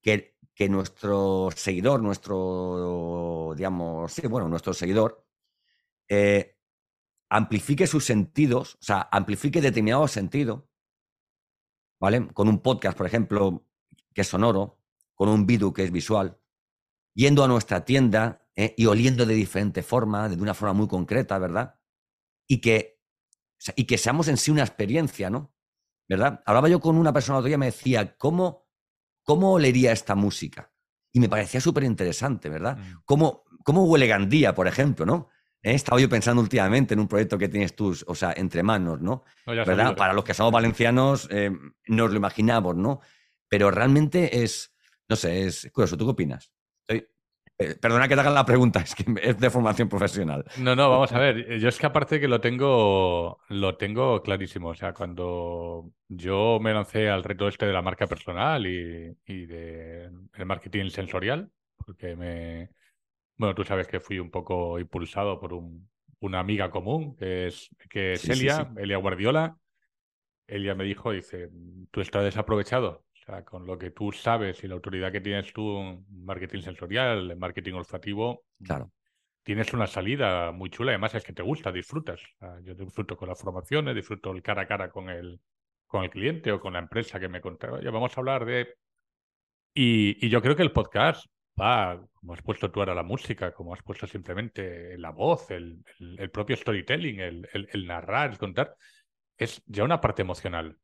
[0.00, 5.26] que, que, nuestro seguidor, nuestro, digamos, sí, bueno, nuestro seguidor,
[6.08, 6.56] eh,
[7.28, 10.70] amplifique sus sentidos, o sea, amplifique determinado sentido,
[12.00, 12.28] ¿vale?
[12.32, 13.66] Con un podcast, por ejemplo,
[14.14, 14.78] que es sonoro,
[15.14, 16.38] con un vídeo que es visual,
[17.14, 18.74] yendo a nuestra tienda ¿eh?
[18.76, 21.80] y oliendo de diferente forma, de una forma muy concreta, ¿verdad?
[22.46, 23.00] Y que,
[23.74, 25.52] y que seamos en sí una experiencia, ¿no?
[26.08, 26.42] ¿Verdad?
[26.46, 28.62] Hablaba yo con una persona otro día y me decía, ¿cómo,
[29.22, 30.70] cómo olería esta música?
[31.12, 32.78] Y me parecía súper interesante, ¿verdad?
[32.78, 33.02] Mm.
[33.04, 35.28] ¿Cómo, ¿Cómo huele Gandía, por ejemplo, no?
[35.62, 39.00] He estado yo pensando últimamente en un proyecto que tienes tú, o sea, entre manos,
[39.00, 39.22] ¿no?
[39.96, 41.52] Para los que somos valencianos, eh,
[41.86, 43.00] nos lo imaginamos, ¿no?
[43.48, 44.74] Pero realmente es,
[45.08, 45.96] no sé, es curioso.
[45.96, 46.50] ¿Tú qué opinas?
[46.80, 47.06] Estoy-
[47.62, 50.44] eh, perdona que te haga la pregunta, es que es de formación profesional.
[50.54, 51.58] No, no, vamos a ver.
[51.58, 54.68] Yo es que aparte que lo tengo, lo tengo clarísimo.
[54.68, 59.46] O sea, cuando yo me lancé al reto este de la marca personal y, y
[59.46, 62.68] de el marketing sensorial, porque me,
[63.36, 65.88] bueno, tú sabes que fui un poco impulsado por un-
[66.20, 68.72] una amiga común, que es, que es Sí, sí, Elia, sí.
[68.78, 69.56] Elia Guardiola.
[70.46, 71.50] Elia me dijo, dice,
[71.90, 73.04] tú estás desaprovechado.
[73.22, 76.60] O sea, con lo que tú sabes y la autoridad que tienes tú en marketing
[76.62, 78.90] sensorial, en marketing olfativo, Claro.
[79.44, 80.90] tienes una salida muy chula.
[80.92, 82.20] Además, es que te gusta, disfrutas.
[82.20, 85.40] O sea, yo disfruto con las formaciones, disfruto el cara a cara con el,
[85.86, 87.78] con el cliente o con la empresa que me contaba.
[87.78, 88.74] Oye, vamos a hablar de.
[89.74, 91.26] Y, y yo creo que el podcast
[91.60, 95.82] va, como has puesto tú ahora la música, como has puesto simplemente la voz, el,
[96.00, 98.74] el- el propio storytelling, el, el- el narrar, el contar,
[99.38, 100.76] es ya una parte emocional.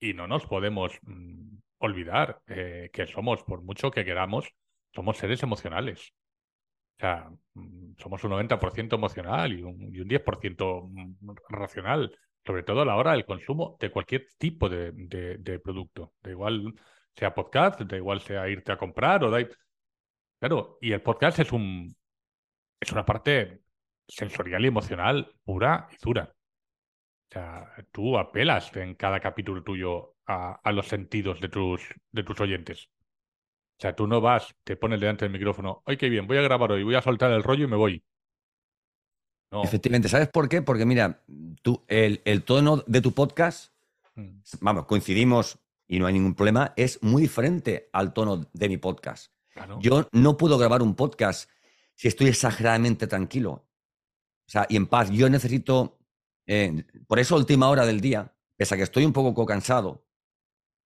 [0.00, 4.48] Y no nos podemos mm, olvidar eh, que somos, por mucho que queramos,
[4.94, 6.12] somos seres emocionales.
[6.98, 12.16] O sea, mm, somos un 90% emocional y un, y un 10% mm, racional,
[12.46, 16.14] sobre todo a la hora del consumo de cualquier tipo de, de- de producto.
[16.22, 16.74] Da igual
[17.16, 19.46] sea podcast, da igual sea irte a comprar o da...
[20.40, 21.96] Claro, y el podcast es un
[22.80, 23.62] es una parte
[24.08, 26.34] sensorial y emocional pura y dura.
[27.32, 31.80] O sea, tú apelas en cada capítulo tuyo a, a los sentidos de tus,
[32.10, 32.90] de tus oyentes.
[33.78, 36.26] O sea, tú no vas, te pones delante del micrófono, ¡ay, qué bien!
[36.26, 38.04] Voy a grabar hoy, voy a soltar el rollo y me voy.
[39.50, 39.64] No.
[39.64, 40.62] Efectivamente, ¿sabes por qué?
[40.62, 41.22] Porque mira,
[41.62, 43.72] tú, el, el tono de tu podcast,
[44.14, 48.76] Mm, vamos, coincidimos y no hay ningún problema, es muy diferente al tono de mi
[48.76, 49.32] podcast.
[49.52, 49.78] claro.
[49.80, 51.50] Yo no puedo grabar un podcast
[51.94, 53.50] si estoy exageradamente tranquilo.
[53.50, 55.10] O sea, y en paz.
[55.10, 55.98] Yo necesito,
[56.46, 60.06] eh, por eso, última hora del día, pese a que estoy un poco cansado,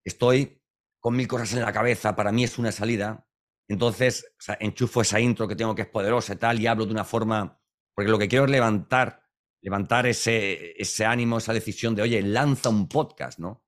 [0.04, 0.62] estoy
[1.00, 3.26] con mil cosas en la cabeza, para mí es una salida.
[3.68, 6.86] Entonces, o sea, enchufo esa intro que tengo que es poderosa y tal, y hablo
[6.86, 7.60] de una forma,
[7.94, 9.22] porque lo que quiero es levantar,
[9.62, 13.64] levantar ese, ese ánimo, esa decisión de, oye, lanza un podcast, ¿no?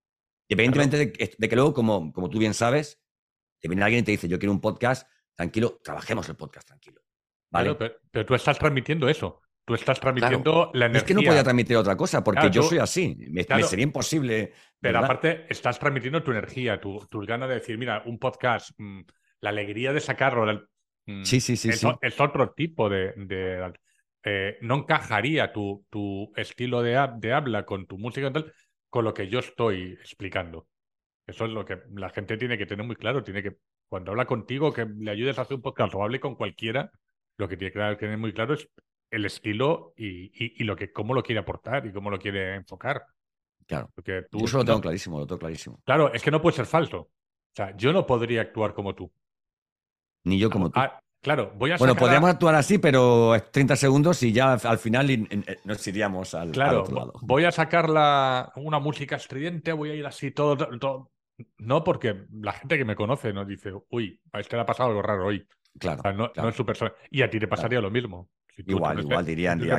[0.48, 3.02] Independientemente de, que- de que luego, como, como tú bien sabes,
[3.60, 7.02] te viene alguien y te dice, yo quiero un podcast, tranquilo, trabajemos el podcast tranquilo.
[7.50, 7.76] ¿Vale?
[7.76, 9.40] Claro, pero, pero tú estás transmitiendo eso.
[9.68, 10.98] Tú estás transmitiendo la energía.
[10.98, 13.14] es que no podía transmitir otra cosa, porque Claro, yo tú- soy así.
[13.30, 14.52] Me, sería imposible.
[14.80, 15.04] Pero ¿verdad?
[15.04, 19.02] aparte, estás transmitiendo tu energía, tu, tus ganas de decir, mira, un podcast, mm,
[19.42, 20.46] la alegría de sacarlo.
[20.46, 20.64] la-
[21.06, 21.88] mm, Sí, sí, sí, es, sí.
[22.00, 23.12] es otro tipo de.
[23.16, 23.72] de-
[24.24, 28.52] eh, no encajaría tu, tu estilo de, de habla con tu música y tal
[28.90, 30.66] con lo que yo estoy explicando.
[31.26, 33.22] Eso es lo que la gente tiene que tener muy claro.
[33.22, 33.56] Tiene que,
[33.86, 36.90] cuando habla contigo, que le ayudes a hacer un podcast o hable con cualquiera,
[37.36, 38.66] lo que tiene que tener muy claro es
[39.10, 42.54] el estilo y, y- y lo que, cómo lo quiere aportar y cómo lo quiere
[42.56, 43.04] enfocar.
[43.66, 43.90] Claro.
[43.94, 45.80] Porque tú Yo eso lo no- tengo clarísimo, lo tengo clarísimo.
[45.84, 46.98] Claro, es que no puede ser falso.
[47.00, 47.10] O
[47.54, 49.10] sea, yo no podría actuar como tú.
[50.24, 50.78] Ni yo como tú.
[50.80, 54.52] Ah, claro, voy a bueno, a- podríamos actuar así, pero es 30 segundos y ya
[54.54, 57.12] al final in- in- nos iríamos al, al Claro, otro lado.
[57.22, 61.12] voy a sacar la, una música estridente, voy a ir así todo, todo.
[61.58, 64.88] No, porque la gente que me conoce nos dice, uy, a este le ha pasado
[64.90, 65.46] algo raro hoy.
[65.78, 66.00] Claro.
[66.00, 66.46] O sea, no, claro.
[66.46, 66.92] no es su persona.
[67.10, 68.28] Y a ti te pasaría lo mismo.
[68.66, 69.70] Igual, igual dirían, ¿qué,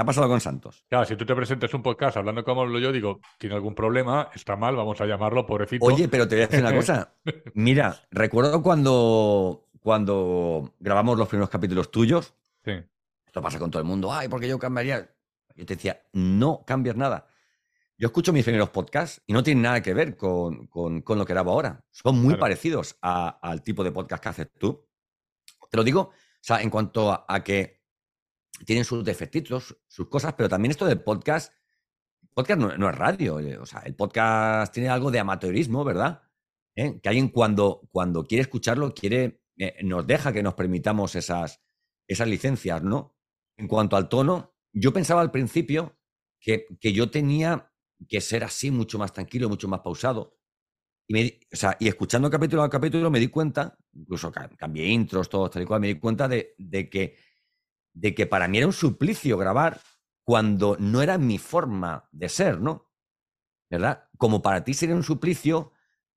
[0.00, 0.84] ha pasado con Santos?
[0.88, 4.30] Claro, si tú te presentas un podcast hablando como lo yo, digo, tiene algún problema,
[4.34, 5.84] está mal, vamos a llamarlo, pobrecito.
[5.84, 7.14] Oye, pero te voy a decir una cosa.
[7.54, 12.34] Mira, recuerdo cuando, cuando grabamos los primeros capítulos tuyos.
[12.64, 12.72] Sí.
[13.26, 14.12] Esto pasa con todo el mundo.
[14.12, 15.10] Ay, porque yo cambiaría.
[15.54, 17.28] Yo te decía, no cambias nada.
[18.00, 21.50] Yo escucho mis primeros podcasts y no tienen nada que ver con, lo que grabo
[21.50, 21.84] ahora.
[21.90, 24.86] Son muy parecidos al tipo de podcast que haces tú.
[25.68, 27.77] Te lo digo, o sea, en cuanto a, que
[28.64, 31.52] tienen sus defectitos, sus cosas, pero también esto del podcast,
[32.34, 36.22] podcast no, es radio, eh, o sea, el podcast tiene algo de amateurismo, ¿verdad?
[36.76, 37.00] ¿Eh?
[37.00, 41.60] Que alguien cuando, cuando quiere escucharlo, quiere, eh, nos deja que nos permitamos esas,
[42.06, 43.16] esas licencias, ¿no?
[43.56, 45.98] En cuanto al tono, yo pensaba al principio
[46.40, 47.72] que, que yo tenía
[48.08, 50.38] que ser así, mucho más tranquilo, mucho más pausado.
[51.08, 51.40] Y,
[51.80, 55.80] y escuchando capítulo a capítulo me di cuenta, incluso cambié intros, todo tal y cual,
[55.80, 56.54] me di cuenta de,
[56.90, 57.16] que,
[57.98, 59.80] de que para mí era un suplicio grabar
[60.24, 62.90] cuando no era mi forma de ser, ¿no?
[63.70, 64.08] ¿Verdad?
[64.16, 65.72] Como para ti sería un suplicio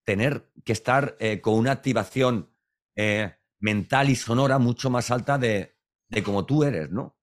[0.05, 2.53] tener que estar eh, con una activación
[2.95, 5.77] eh, mental y sonora mucho más alta de,
[6.09, 7.17] de como tú eres, ¿no?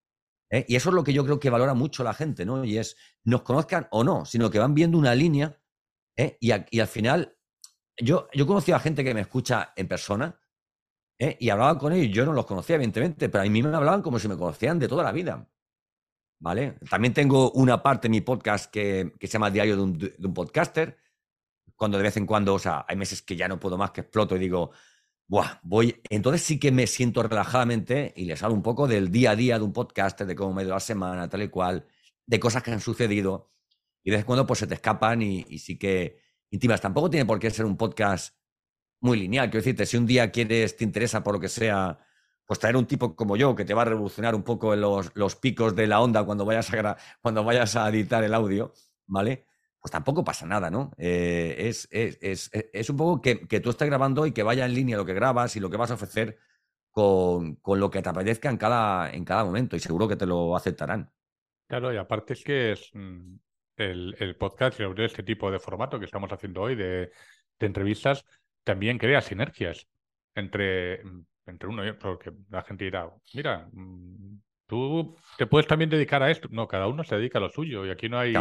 [0.51, 0.65] ¿eh?
[0.69, 2.65] Y eso es lo que yo creo que valora mucho la gente, ¿no?
[2.65, 5.61] Y es, nos conozcan o no, sino que van viendo una línea
[6.41, 7.39] y, al final,
[7.97, 10.41] yo, yo he conocido a gente que me escucha en persona
[11.19, 11.37] ¿eh?
[11.41, 14.19] y hablaba con ellos, yo no los conocía, evidentemente, pero a mí me hablaban como
[14.19, 15.49] si me conocían de toda la vida.
[16.41, 16.79] ¿Vale?
[16.89, 20.35] También tengo una parte de mi podcast que, se llama Diario de un, de un
[20.35, 20.97] podcaster,
[21.75, 24.03] cuando de vez en cuando, o sea, hay meses que ya no puedo más, que
[24.03, 24.71] exploto y digo,
[25.29, 26.01] Buah, voy.
[26.09, 29.59] Entonces sí que me siento relajadamente y les hablo un poco del día a día
[29.59, 31.87] de un podcast, de cómo me dio la semana, tal y cual,
[32.27, 33.51] de cosas que han sucedido.
[34.03, 36.19] Y de vez en cuando pues se te escapan y, sí que
[36.51, 36.81] íntimas.
[36.81, 38.38] Tampoco tiene por qué ser un podcast
[39.01, 39.51] muy lineal.
[39.51, 41.99] Quiero decirte, si un día quieres, te interesa por lo que sea,
[42.47, 45.37] pues traer un tipo como yo que te va a revolucionar un poco los, los
[45.37, 48.73] picos de la onda cuando vayas a, cuando vayas a editar el audio,
[49.07, 49.47] ¿vale?
[49.81, 50.91] pues tampoco pasa nada, ¿no?
[50.99, 54.75] Eh, es, es, es, un poco que, que, tú estés grabando y que vaya en
[54.75, 56.39] línea lo que grabas y lo que vas a ofrecer
[56.91, 60.27] con, con, lo que te apetezca en cada, en cada momento y seguro que te
[60.27, 61.11] lo aceptarán.
[61.69, 63.37] Claro, y aparte es que es mm,
[63.77, 67.13] el, el podcast y este tipo de formato que estamos haciendo hoy de,
[67.59, 68.25] de entrevistas
[68.69, 69.89] también crea sinergias
[70.35, 75.67] entre, mm, entre uno y otro, porque la gente dirá, mira, mm, tú te puedes
[75.67, 76.49] también dedicar a esto.
[76.51, 78.35] No, cada uno se dedica a lo suyo y aquí no hay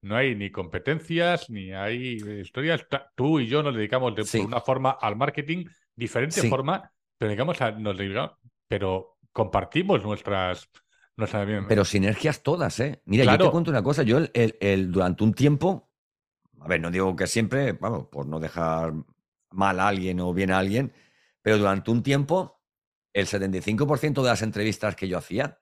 [0.00, 2.86] no hay ni competencias, ni hay historias.
[3.14, 7.98] Tú y yo nos dedicamos de una forma al marketing, diferente forma, pero digamos, nos
[7.98, 8.38] dedicamos,
[8.68, 10.70] pero compartimos nuestras,
[11.16, 11.66] nuestras...
[11.68, 13.02] Pero sinergias todas, ¿eh?
[13.04, 15.90] Mira, yo te cuento una cosa, yo el, el, durante un tiempo,
[16.60, 18.94] a ver, no digo que siempre, vamos, por no dejar
[19.50, 20.92] mal a alguien o bien a alguien,
[21.42, 22.62] pero durante un tiempo,
[23.12, 25.60] el 75% de las entrevistas que yo hacía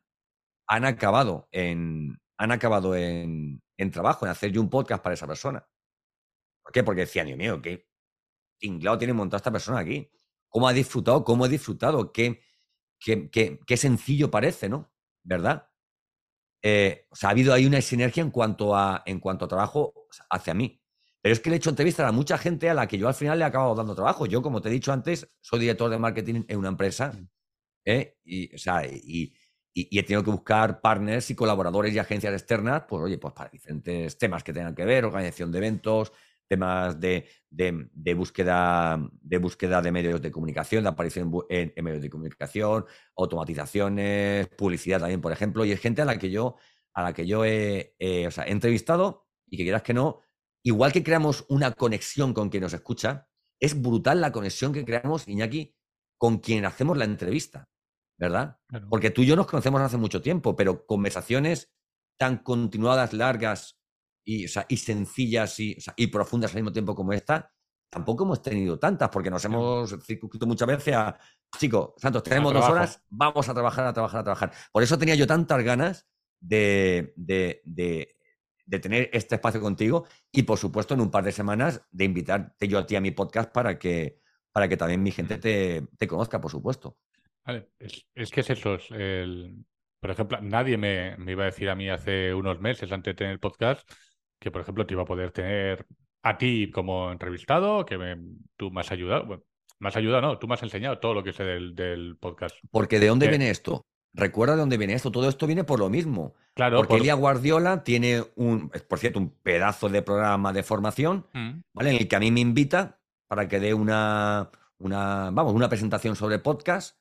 [0.66, 5.26] han acabado en, han acabado en, en trabajo, en hacer yo un podcast para esa
[5.26, 5.66] persona.
[6.62, 6.82] ¿Por qué?
[6.82, 7.86] Porque decía, Dios mío, qué
[8.58, 10.10] tinglado tiene montado esta persona aquí.
[10.48, 11.24] ¿Cómo ha disfrutado?
[11.24, 12.12] ¿Cómo he disfrutado?
[12.12, 12.42] Qué,
[12.98, 14.92] qué, qué, sencillo parece, ¿no?
[15.22, 15.68] ¿Verdad?
[16.62, 19.94] Eh, o sea, ha habido ahí una sinergia en cuanto a, en cuanto a trabajo
[20.30, 20.82] hacia mí.
[21.22, 23.14] Pero es que le he hecho entrevistas a mucha gente a la que yo al
[23.14, 24.26] final le he acabado dando trabajo.
[24.26, 27.12] Yo, como te he dicho antes, soy director de marketing en una empresa.
[27.12, 27.28] Mm.
[27.86, 28.16] ¿eh?
[28.24, 29.34] Y, o sea, y,
[29.72, 33.50] y, he tenido que buscar partners y colaboradores y agencias externas, pues oye, pues para
[33.50, 36.12] diferentes temas que tengan que ver, organización de eventos,
[36.48, 42.10] temas de, de, búsqueda, de búsqueda de medios de comunicación, de aparición en, medios de
[42.10, 42.86] comunicación,
[43.16, 46.56] automatizaciones, publicidad también, por ejemplo, y es gente a la que yo,
[46.94, 50.20] a la que yo he, he entrevistado y que quieras que no,
[50.66, 53.28] igual que creamos una conexión con quien nos escucha,
[53.60, 55.74] es brutal la conexión que creamos, Iñaki,
[56.18, 57.68] con quien hacemos la entrevista.
[58.18, 58.58] ¿verdad?
[58.88, 61.72] Porque tú y yo nos conocemos hace mucho tiempo, pero conversaciones
[62.18, 63.78] tan continuadas, largas
[64.24, 67.52] y, y sencillas y, y, profundas al mismo tiempo como esta,
[67.90, 71.18] tampoco hemos tenido tantas, porque nos hemos circunscrito muchas veces a,
[71.58, 74.52] chicos, Santos, tenemos dos horas, vamos a trabajar, a trabajar, a trabajar.
[74.72, 76.06] Por eso tenía yo tantas ganas
[76.40, 78.15] de, de, de,
[78.80, 82.78] tener este espacio contigo y, por supuesto, en un par de semanas de invitarte yo
[82.78, 84.18] a ti a mi podcast para que,
[84.52, 86.96] para que también mi gente te, te conozca, por supuesto.
[88.14, 88.78] Es, que es eso.
[88.90, 89.64] el...
[90.00, 93.32] Por ejemplo, nadie me, iba a decir a mí hace unos meses, antes de tener
[93.32, 93.88] el podcast,
[94.38, 95.86] que, por ejemplo, te iba a poder tener
[96.22, 97.96] a ti como entrevistado, que
[98.56, 99.26] tú me has ayudado.
[99.26, 99.42] Bueno,
[99.78, 102.56] me has ayudado, no, tú me has enseñado todo lo que sé del, podcast.
[102.70, 103.86] Porque ¿de dónde viene esto?
[104.16, 105.12] Recuerda de dónde viene esto.
[105.12, 106.34] Todo esto viene por lo mismo.
[106.54, 106.78] Claro.
[106.78, 111.60] Porque Elia Guardiola tiene un, por cierto, un pedazo de programa de formación, mm.
[111.74, 111.90] ¿vale?
[111.90, 112.98] En el que a mí me invita
[113.28, 116.96] para que dé una, una, vamos, una presentación sobre podcast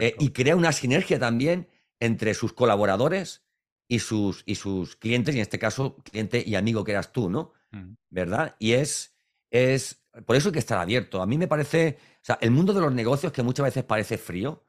[0.00, 1.68] eh, y crea una sinergia también
[2.00, 3.44] entre sus colaboradores
[3.86, 7.30] y sus, y sus clientes, y en este caso, cliente y amigo que eras tú,
[7.30, 7.52] ¿no?
[7.70, 7.94] Mm.
[8.10, 8.56] ¿Verdad?
[8.58, 9.14] Y es,
[9.50, 11.22] es, por eso hay que estar abierto.
[11.22, 14.18] A mí me parece, o sea, el mundo de los negocios que muchas veces parece
[14.18, 14.64] frío,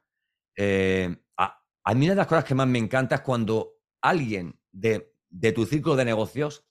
[0.56, 1.16] eh,
[1.84, 5.52] a, mí una de las cosas que más me encanta es cuando alguien de, de
[5.52, 6.64] tu círculo de negocios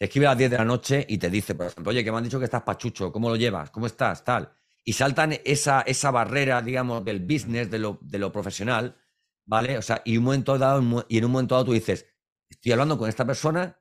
[0.00, 2.10] te escribe a las 10 de la noche y te dice, por ejemplo, oye, que
[2.10, 3.70] me han dicho que estás pachucho, ¿cómo lo llevas?
[3.70, 4.24] ¿Cómo estás?
[4.24, 4.50] Tal.
[4.82, 8.96] Y saltan esa, esa barrera, digamos, del business, de lo, de lo profesional,
[9.44, 9.76] ¿vale?
[9.76, 12.06] O sea, y, un momento dado, y en un momento dado tú dices,
[12.48, 13.78] estoy hablando con esta persona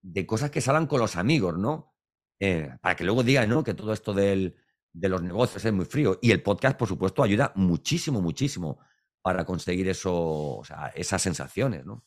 [0.00, 1.94] de cosas que salgan con los amigos, ¿no?
[2.40, 3.62] Eh, para que luego digan, ¿no?
[3.62, 4.56] Que todo esto del,
[4.92, 6.18] de los negocios es muy frío.
[6.20, 8.80] Y el podcast, por supuesto, ayuda muchísimo, muchísimo
[9.22, 12.04] para conseguir eso, o sea, esas sensaciones, ¿no?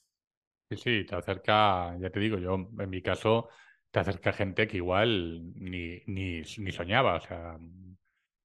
[0.69, 3.49] Sí, sí, te acerca, ya te digo, yo en mi caso,
[3.91, 7.15] te acerca gente que igual ni, ni, ni soñaba.
[7.15, 7.57] O sea,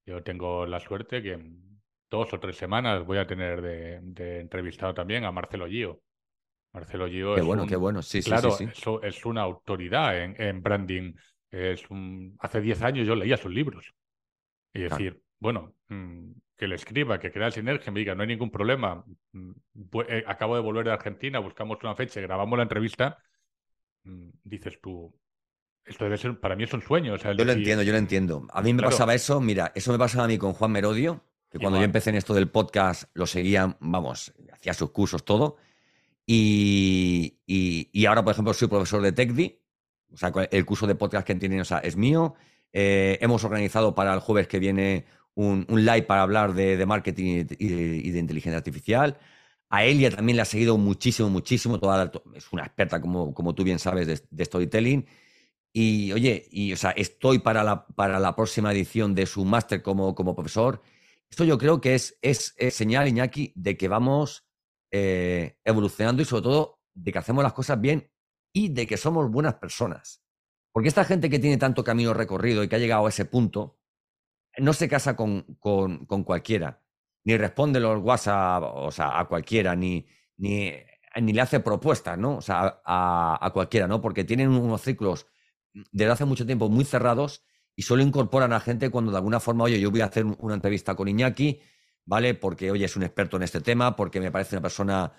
[0.07, 4.95] yo tengo la suerte que en dos o tres semanas voy a tener de, entrevistado
[4.95, 6.03] también a Marcelo Gio.
[6.73, 10.63] Marcelo Gio qué bueno, qué bueno, sí, claro, sí, sí, es una autoridad en, en
[10.63, 11.15] branding.
[11.51, 13.93] Es un, hace diez años yo leía sus libros.
[14.73, 16.31] Y decir, bueno, mm,
[16.61, 19.03] que le escriba, que crea sinergia, me diga, no hay ningún problema,
[19.33, 19.53] mm,
[20.07, 23.17] eh, acabo de volver de Argentina, buscamos una fecha, grabamos la entrevista,
[24.05, 25.11] mm, dices tú,
[25.87, 27.17] esto debe ser, para mí es un sueño.
[27.17, 28.47] yo lo entiendo, yo lo entiendo.
[28.53, 31.59] A mí me pasaba eso, mira, eso me pasaba a mí con Juan Merodio, que
[31.59, 35.57] cuando yo empecé en esto del podcast lo seguía, vamos, hacía sus cursos, todo.
[36.27, 39.59] Y, y, ahora, por ejemplo, soy profesor de TechDi,
[40.13, 42.35] o sea, el curso de podcast que tienen o sea, es mío.
[42.73, 47.69] Eh, hemos organizado para el jueves que viene un, live para hablar de, marketing y
[47.69, 49.19] de, inteligencia artificial.
[49.69, 51.79] A Elia también le ha seguido muchísimo, muchísimo.
[51.79, 55.07] Toda es una experta, como, como tú bien sabes, de, storytelling.
[55.73, 59.83] Y oye, y, o sea, estoy para la, para la próxima edición de su máster
[59.83, 60.83] como, como profesor.
[61.31, 64.45] Esto yo creo que es, es, señal, Iñaki, de que vamos
[64.91, 68.11] eh, evolucionando y sobre todo de que hacemos las cosas bien
[68.53, 70.23] y de que somos buenas personas.
[70.73, 73.80] Porque esta gente que tiene tanto camino recorrido y que ha llegado a ese punto,
[74.59, 76.83] no se casa con, con, cualquiera,
[77.25, 80.73] ni responde los WhatsApp o sea, a cualquiera, ni, ni,
[81.21, 82.37] ni le hace propuestas, ¿no?
[82.37, 84.01] O sea, a, a, cualquiera, ¿no?
[84.01, 85.27] Porque tienen unos ciclos
[85.93, 87.45] desde hace mucho tiempo muy cerrados
[87.77, 90.55] y solo incorporan a gente cuando de alguna forma, oye, yo voy a hacer una
[90.55, 91.61] entrevista con Iñaki,
[92.05, 92.35] ¿vale?
[92.35, 95.13] Porque, oye, es un experto en este tema, porque me parece una persona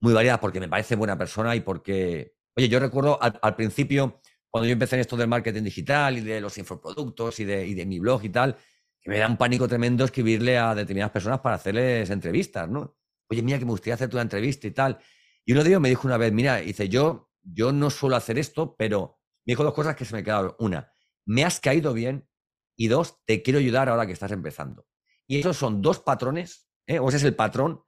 [0.00, 4.20] muy variada, porque me parece buena persona y porque, oye, yo recuerdo al principio
[4.54, 7.74] cuando yo empecé en esto del marketing digital y de los infoproductos y de, y
[7.74, 8.56] de mi blog y tal,
[9.04, 12.96] me da un pánico tremendo escribirle a determinadas personas para hacerles entrevistas, ¿no?
[13.28, 14.98] Oye, mira, que me gustaría hacerte una entrevista y tal.
[15.44, 18.38] Y uno de ellos me dijo una vez, mira, dice, yo, yo no suelo hacer
[18.38, 20.54] esto, pero me dijo dos cosas que se me quedaron.
[20.58, 20.92] Una,
[21.26, 22.28] me has caído bien
[22.76, 24.86] y dos, te quiero ayudar ahora que estás empezando.
[25.26, 26.98] Y esos son dos patrones, ¿eh?
[26.98, 27.82] o ese es el patrón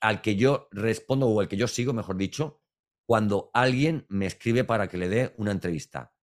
[0.00, 2.62] al que yo respondo o al que yo sigo, mejor dicho,
[3.06, 6.14] cuando alguien me escribe para que le dé una entrevista.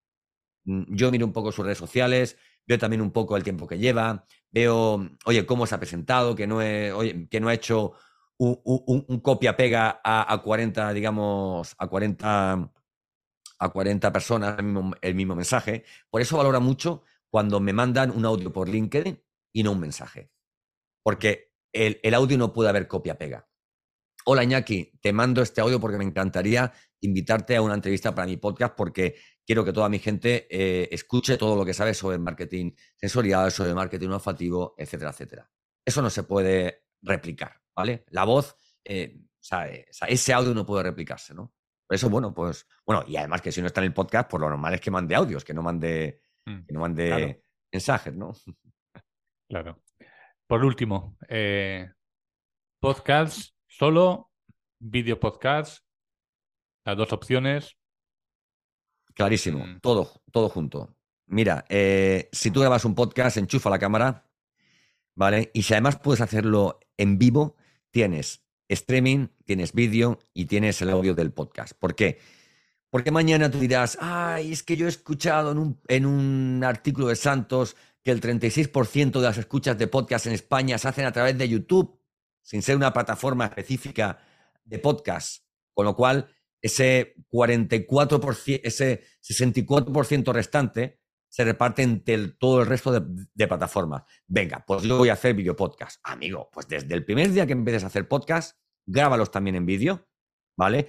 [0.66, 3.78] Mm, yo miro un poco sus redes sociales, veo también un poco el tiempo que
[3.78, 7.94] lleva, veo, oye, cómo se ha presentado, que no, que no ha hecho
[8.38, 12.72] un, copia-pega a, 40, digamos, a 40,
[13.60, 14.58] a 40 personas
[15.02, 15.84] el mismo, mensaje.
[16.10, 19.22] Por eso valora mucho cuando me mandan un audio por LinkedIn
[19.54, 20.32] y no un mensaje.
[21.04, 23.48] Porque el, el audio no puede haber copia-pega.
[24.28, 28.38] Hola Iñaki, te mando este audio porque me encantaría invitarte a una entrevista para mi
[28.38, 32.72] podcast porque quiero que toda mi gente eh, escuche todo lo que sabes sobre marketing
[32.96, 35.52] sensorial, sobre marketing olfativo, etcétera, etcétera.
[35.86, 38.04] Eso no se puede replicar, ¿vale?
[38.10, 41.54] La voz, eh, o, sea, ese audio no puede replicarse, ¿no?
[41.88, 44.42] Por eso, bueno, pues, bueno, y además que si no está en el podcast, pues
[44.42, 48.34] lo normal es que mande audios, que no mande, mm, que no mande mensajes, ¿no?
[49.48, 49.84] Claro.
[50.48, 51.92] Por último, eh,
[52.82, 54.32] podcast Solo,
[54.80, 55.84] video podcast,
[56.86, 57.76] las dos opciones.
[59.14, 59.80] Clarísimo, mm.
[59.82, 60.96] todo, todo junto.
[61.26, 64.32] Mira, eh, si tú grabas un podcast, enchufa la cámara,
[65.14, 65.52] ¿vale?
[65.54, 67.58] Y si además puedes hacerlo en vivo,
[67.92, 71.78] tienes streaming, tienes vídeo y tienes el audio del podcast.
[71.78, 72.20] ¿Por qué?
[72.90, 77.08] Porque mañana tú dirás, ay, es que yo he escuchado en un, en un artículo
[77.08, 81.12] de Santos que el 36% de las escuchas de podcast en España se hacen a
[81.12, 82.00] través de YouTube
[82.46, 84.20] sin ser una plataforma específica
[84.64, 85.44] de podcast,
[85.74, 86.30] con lo cual
[86.62, 94.04] ese 44%, ese 64% restante se reparte entre todo el resto de, plataformas.
[94.28, 96.00] Venga, pues yo voy a hacer video podcast.
[96.04, 100.08] Amigo, pues desde el primer día que empieces a hacer podcast, grábalos también en vídeo,
[100.56, 100.88] ¿vale?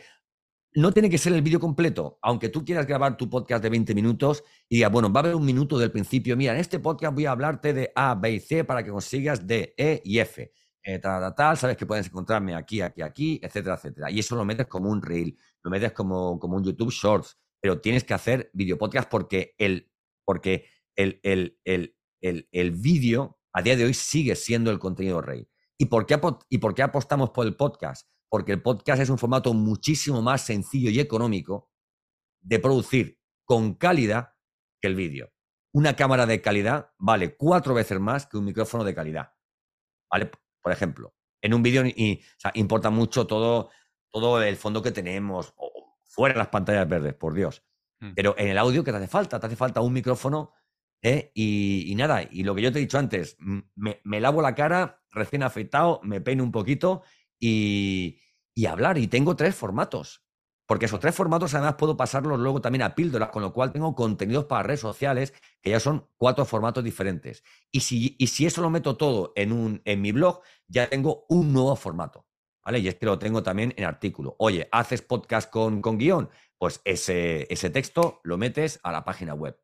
[0.75, 3.95] No tiene que ser el vídeo completo, aunque tú quieras grabar tu podcast de 20
[3.95, 6.37] minutos y digas, bueno, va a haber un minuto del principio.
[6.37, 9.47] Mira, en este podcast voy a hablarte de A, B y C para que consigas
[9.47, 10.53] D, E y F
[10.87, 14.09] eh, tal, tal, sabes que puedes encontrarme aquí, aquí, aquí, etcétera, etcétera.
[14.09, 17.81] Y eso lo metes como un reel, lo metes como, como un YouTube Shorts, pero
[17.81, 19.91] tienes que hacer video podcast porque el,
[20.25, 25.21] porque el, el, el, el, el vídeo a día de hoy sigue siendo el contenido
[25.21, 25.49] rey.
[25.77, 26.21] ¿Y por, qué,
[26.51, 28.09] ¿Y por qué apostamos por el podcast?
[28.29, 31.73] Porque el podcast es un formato muchísimo más sencillo y económico
[32.41, 34.35] de producir con calidad
[34.81, 35.33] que el vídeo.
[35.75, 39.33] Una cámara de calidad vale cuatro veces más que un micrófono de calidad.
[40.09, 40.31] ¿Vale?
[40.67, 41.85] Por ejemplo, en un vídeo
[42.55, 43.71] importa mucho todo,
[44.11, 47.63] todo el fondo que tenemos, o fuera las pantallas verdes, por Dios.
[48.01, 48.15] Mm.
[48.17, 49.39] Pero en el audio, ¿qué te hace falta?
[49.39, 50.55] Te hace falta un micrófono
[51.03, 51.31] ¿eh?
[51.35, 55.45] y, nada, y lo que yo te he dicho antes, me, lavo la cara recién
[55.45, 57.05] afeitado, me peino un poquito
[57.39, 58.19] y,
[58.53, 58.99] y hablar.
[58.99, 60.26] Y tengo tres formatos.
[60.67, 63.95] Porque esos tres formatos además puedo pasarlos luego también a píldoras, con lo cual tengo
[63.95, 67.45] contenidos para redes sociales, que ya son cuatro formatos diferentes.
[67.71, 71.25] Y si, y si eso lo meto todo en, un, en mi blog, ya tengo
[71.29, 72.27] un nuevo formato.
[72.65, 72.81] ¿Vale?
[72.81, 74.35] Y es que lo tengo también en artículo.
[74.41, 76.29] Oye, ¿haces podcast con, con guion?
[76.59, 79.57] Pues ese, ese texto lo metes a la página web.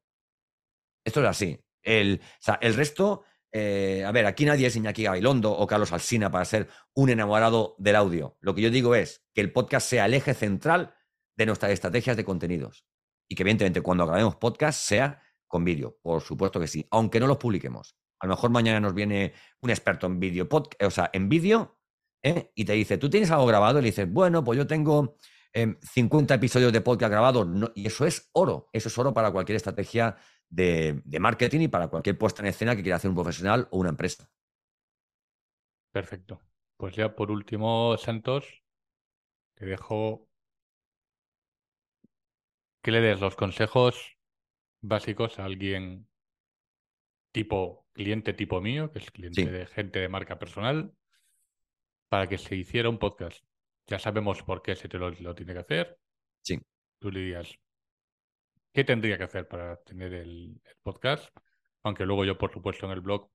[1.04, 1.64] Esto es así.
[1.82, 2.20] El,
[2.60, 6.68] el resto, eh, a ver, aquí nadie es Iñaki Gabilondo o Carlos Alsina para ser
[6.94, 8.36] un enamorado del audio.
[8.40, 10.94] Lo que yo digo es que el podcast sea el eje central
[11.36, 12.86] de nuestras estrategias de contenidos.
[13.28, 15.98] Y que, evidentemente, cuando grabemos podcast sea con vídeo.
[16.02, 17.94] Por supuesto que sí, aunque no los publiquemos.
[18.20, 21.78] A lo mejor mañana nos viene un experto en vídeo, o sea, en vídeo,
[22.22, 22.52] ¿eh?
[22.54, 23.78] y te dice, ¿tú tienes algo grabado?
[23.78, 25.16] Y le dices, bueno, pues yo tengo
[25.52, 27.46] 50 em, episodios de podcast grabados.
[27.74, 28.70] y eso es oro.
[28.72, 30.16] Eso es oro para cualquier estrategia
[30.52, 33.88] de, marketing y para cualquier puesta en escena que quiera hacer un profesional o una
[33.88, 34.28] empresa.
[35.90, 36.40] Perfecto.
[36.76, 38.62] Pues ya por último, Santos,
[39.54, 40.28] te dejo
[42.82, 44.18] que le des los consejos
[44.80, 46.08] básicos a alguien
[47.30, 50.92] tipo cliente tipo mío, que es cliente de gente de marca personal,
[52.08, 53.44] para que se hiciera un podcast.
[53.86, 55.98] Ya sabemos por qué se te lo, lo tiene que hacer.
[56.42, 56.58] Sí.
[56.98, 57.58] Tú le dirías,
[58.72, 61.28] ¿Qué tendría que hacer para tener el, podcast?
[61.82, 63.28] Aunque luego yo, por supuesto, en el blog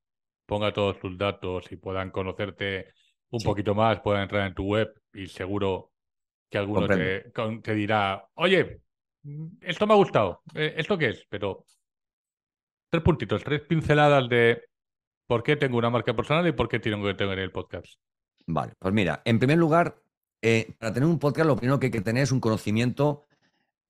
[0.46, 2.94] ponga todos tus datos y puedan conocerte
[3.30, 5.92] un poquito más, puedan entrar en tu web y seguro
[6.50, 8.82] que alguno te, dirá, oye,
[9.62, 11.26] esto me ha gustado, eh, ¿esto qué es?
[11.30, 11.66] Pero
[12.90, 14.64] tres puntitos, tres pinceladas de
[15.28, 18.00] por qué tengo una marca personal y por qué tengo que tener el podcast.
[18.46, 20.02] Vale, pues mira, en primer lugar,
[20.42, 23.26] eh, para tener un podcast lo primero que hay que tener es un conocimiento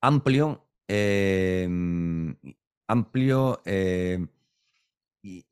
[0.02, 2.36] amplio Em,
[2.88, 4.30] amplio em,
[5.22, 5.46] y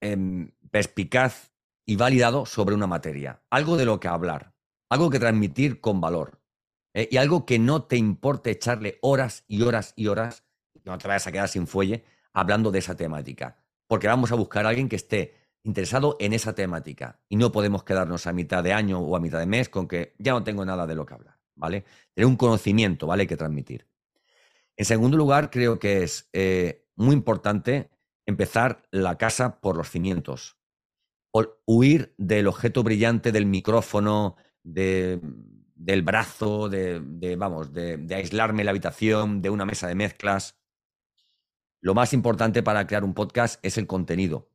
[0.00, 1.50] em, perspicaz
[1.84, 3.42] y validado sobre una materia.
[3.50, 4.54] Algo de lo que hablar,
[4.88, 6.40] algo que transmitir con valor.
[6.94, 7.08] ¿eh?
[7.10, 10.44] Y algo que no te importe echarle horas y horas y horas,
[10.84, 13.56] no te vayas a quedar sin fuelle, hablando de esa temática.
[13.88, 15.34] Porque vamos a buscar a alguien que esté
[15.64, 17.20] interesado en esa temática.
[17.28, 20.14] Y no podemos quedarnos a mitad de año o a mitad de mes con que
[20.18, 21.38] ya no tengo nada de lo que hablar.
[21.56, 21.84] ¿Vale?
[22.14, 23.26] Tener un conocimiento, ¿vale?
[23.26, 23.86] Que transmitir.
[24.76, 27.90] En segundo lugar, creo que es eh, muy importante
[28.26, 30.58] empezar la casa por los cimientos.
[31.66, 39.42] huir del objeto brillante del micrófono, del brazo, de, vamos, de, de, aislarme la habitación,
[39.42, 40.58] de una mesa de mezclas.
[41.80, 44.50] Lo más importante para crear un podcast es el contenido.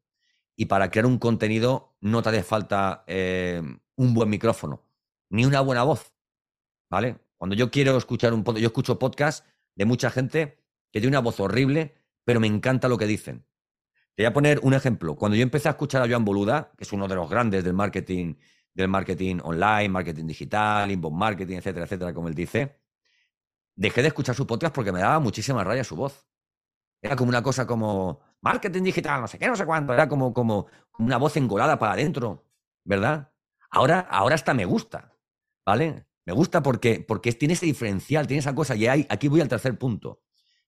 [0.56, 3.62] Y para crear un contenido no te hace falta eh,
[3.96, 4.84] un buen micrófono,
[5.30, 6.14] ni una buena voz.
[6.90, 7.20] ¿Vale?
[7.38, 9.46] Cuando yo quiero escuchar un podcast, yo escucho podcast
[9.82, 10.60] de mucha gente
[10.92, 13.48] que tiene una voz horrible, pero me encanta lo que dicen.
[14.14, 15.16] Te voy a poner un ejemplo.
[15.16, 17.74] Cuando yo empecé a escuchar a Joan Boluda, que es uno de los grandes del
[17.74, 18.36] marketing,
[18.76, 22.80] del marketing online, marketing digital, inbound marketing, etcétera, etcétera, como él dice,
[23.76, 26.28] dejé de escuchar su podcast porque me daba muchísima raya su voz.
[27.02, 29.96] Era como una cosa como marketing digital, no sé qué, no sé cuánto.
[29.96, 30.68] Era como, como
[31.00, 32.46] una voz engolada para adentro,
[32.84, 33.32] ¿verdad?
[33.72, 35.18] Ahora, ahora hasta me gusta,
[35.66, 36.06] ¿vale?
[36.26, 38.76] Me gusta porque, porque tiene ese diferencial, tiene esa cosa.
[38.76, 40.22] Y hay, aquí voy al tercer punto.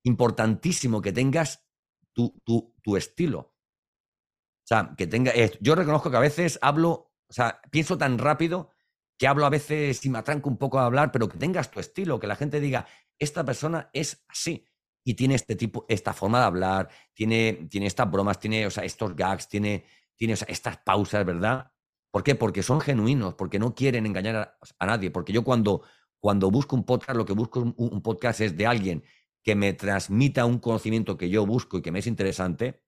[0.04, 1.66] Importantísimo que tengas
[2.14, 3.40] tu, tu, estilo.
[3.40, 5.32] O sea, que tenga.
[5.62, 8.70] Yo reconozco que a veces hablo, o sea, pienso tan rápido
[9.18, 11.80] que hablo a veces y me atranco un poco a hablar, pero que tengas tu
[11.80, 12.88] estilo, que la gente diga,
[13.20, 14.66] esta persona es así
[15.04, 18.84] y tiene este tipo, esta forma de hablar, tiene, tiene estas bromas, tiene, o sea,
[18.84, 19.86] estos gags, tiene,
[20.16, 21.73] tiene estas pausas, ¿verdad?
[22.14, 22.36] ¿Por qué?
[22.36, 25.10] Porque son genuinos, porque no quieren engañar a, nadie.
[25.10, 25.82] Porque yo cuando,
[26.20, 29.04] cuando busco un podcast, lo que busco un, un, podcast es de alguien
[29.42, 32.84] que me transmita un conocimiento que yo busco y que me es interesante.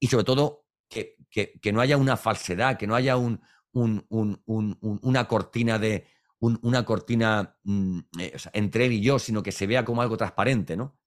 [0.00, 5.78] Y sobre todo, que, que, no haya una falsedad, que no haya un, una cortina
[5.78, 6.06] de
[6.40, 10.78] una cortina mm, eh, entre él y yo, sino que se vea como algo transparente,
[10.78, 10.98] ¿no?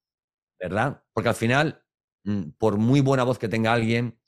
[0.60, 1.02] ¿Verdad?
[1.12, 1.84] Porque al final,
[2.22, 4.20] mm, por muy buena voz que tenga alguien,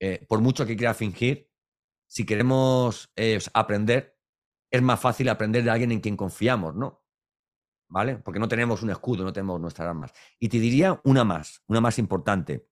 [0.00, 1.51] eh, por mucho que quiera fingir,
[2.12, 4.18] si queremos eh, aprender,
[4.70, 7.06] es más fácil aprender de alguien en quien confiamos, ¿no?
[7.88, 8.18] ¿Vale?
[8.18, 10.12] Porque no tenemos un escudo, no tenemos nuestras armas.
[10.38, 12.68] Y te diría una más, una más importante.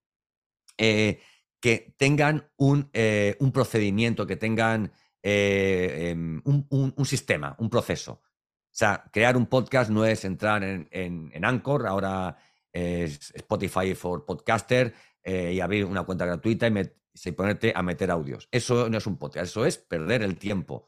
[0.76, 1.22] Eh,
[1.58, 8.12] que tengan un, eh, un, procedimiento, que tengan em, un, sistema, un proceso.
[8.12, 12.36] O sea, crear un podcast no es entrar en, en, en Anchor, ahora
[12.70, 16.72] es Spotify for Podcaster, y abrir una cuenta gratuita y,
[17.14, 18.48] y ponerte a meter audios.
[18.50, 20.86] Eso no es un podcast, eso es perder el tiempo.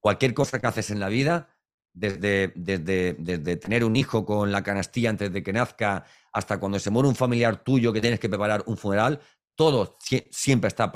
[0.00, 1.48] Cualquier cosa que haces en la vida,
[1.92, 6.78] desde, desde, desde tener un hijo con la canastilla antes de que nazca, hasta cuando
[6.78, 9.20] se muere un familiar tuyo que tienes que preparar un funeral,
[9.56, 9.98] todo
[10.30, 10.92] siempre está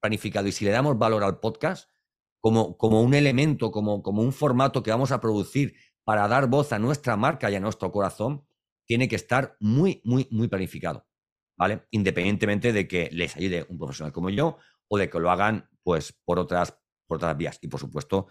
[0.00, 0.46] planificado.
[0.46, 1.88] Y si le damos valor al podcast
[2.40, 5.74] como, como un elemento, como, como un formato que vamos a producir
[6.04, 8.46] para dar voz a nuestra marca y a nuestro corazón,
[8.84, 11.05] tiene que estar muy, muy, muy planificado.
[11.56, 11.86] ¿Vale?
[11.90, 16.12] Independientemente de que les ayude un profesional como yo o de que lo hagan pues
[16.24, 16.76] por otras,
[17.06, 17.58] por otras vías.
[17.62, 18.26] Y por supuesto,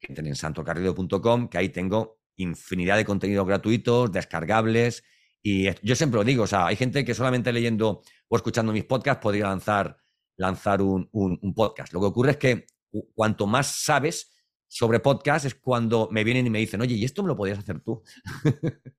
[0.00, 5.04] entren en santocarrido.com, que ahí tengo infinidad de contenidos gratuitos, descargables.
[5.42, 8.84] Y yo siempre lo digo, o sea, hay gente que solamente leyendo o escuchando mis
[8.84, 9.96] podcasts podría lanzar,
[10.36, 11.92] lanzar un, un podcast.
[11.92, 12.66] Lo que ocurre es que
[13.14, 14.32] cuanto más sabes
[14.68, 17.58] sobre podcast es cuando me vienen y me dicen, oye, ¿y esto me lo podías
[17.58, 18.02] hacer tú?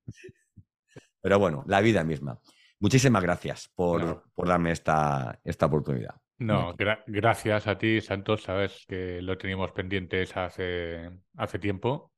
[1.21, 2.41] Pero bueno, la vida misma.
[2.81, 6.15] Muchísimas gracias por, darme esta, esta oportunidad.
[6.39, 6.73] No,
[7.05, 8.41] gracias a ti, Santos.
[8.41, 12.11] Sabes que lo teníamos pendientes hace, hace tiempo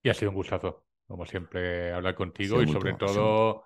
[0.00, 3.64] y ha sido un gustazo, como siempre, hablar contigo y sobre todo,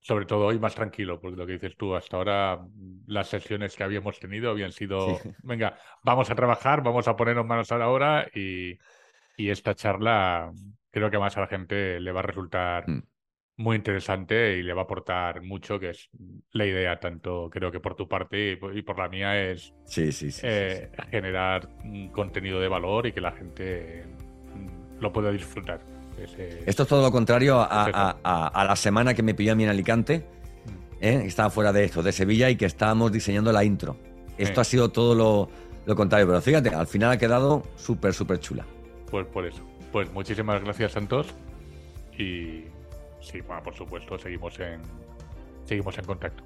[0.00, 2.66] sobre todo hoy más tranquilo, porque lo que dices tú, hasta ahora
[3.06, 5.06] las sesiones que habíamos tenido habían sido,
[5.42, 8.78] venga, vamos a trabajar, vamos a ponernos manos a la obra y,
[9.36, 10.50] y esta charla
[10.90, 13.11] creo que más a la gente le va a resultar mm
[13.56, 16.08] muy interesante y le va a aportar mucho, que es
[16.52, 20.30] la idea, tanto creo que por tu parte y por, la mía, es sí, sí,
[20.30, 21.68] sí, eh, generar
[22.12, 24.04] contenido de valor y que la gente
[24.54, 25.80] mm, lo pueda disfrutar.
[26.66, 30.18] Esto es todo lo contrario a, la semana que me pilló a mí en Alicante,
[30.18, 31.04] mm.
[31.04, 31.22] ¿eh?
[31.26, 33.96] estaba fuera de esto, de Sevilla, y que estábamos diseñando la intro.
[34.38, 35.50] Esto ha sido todo lo,
[35.84, 38.64] lo contrario, pero fíjate, al final ha quedado súper, súper chula.
[39.10, 39.62] Pues por eso.
[39.92, 41.34] Pues muchísimas gracias, Santos.
[42.18, 42.64] Y
[43.22, 44.82] sí, bueno, por supuesto, seguimos en,
[45.64, 46.44] seguimos en contacto.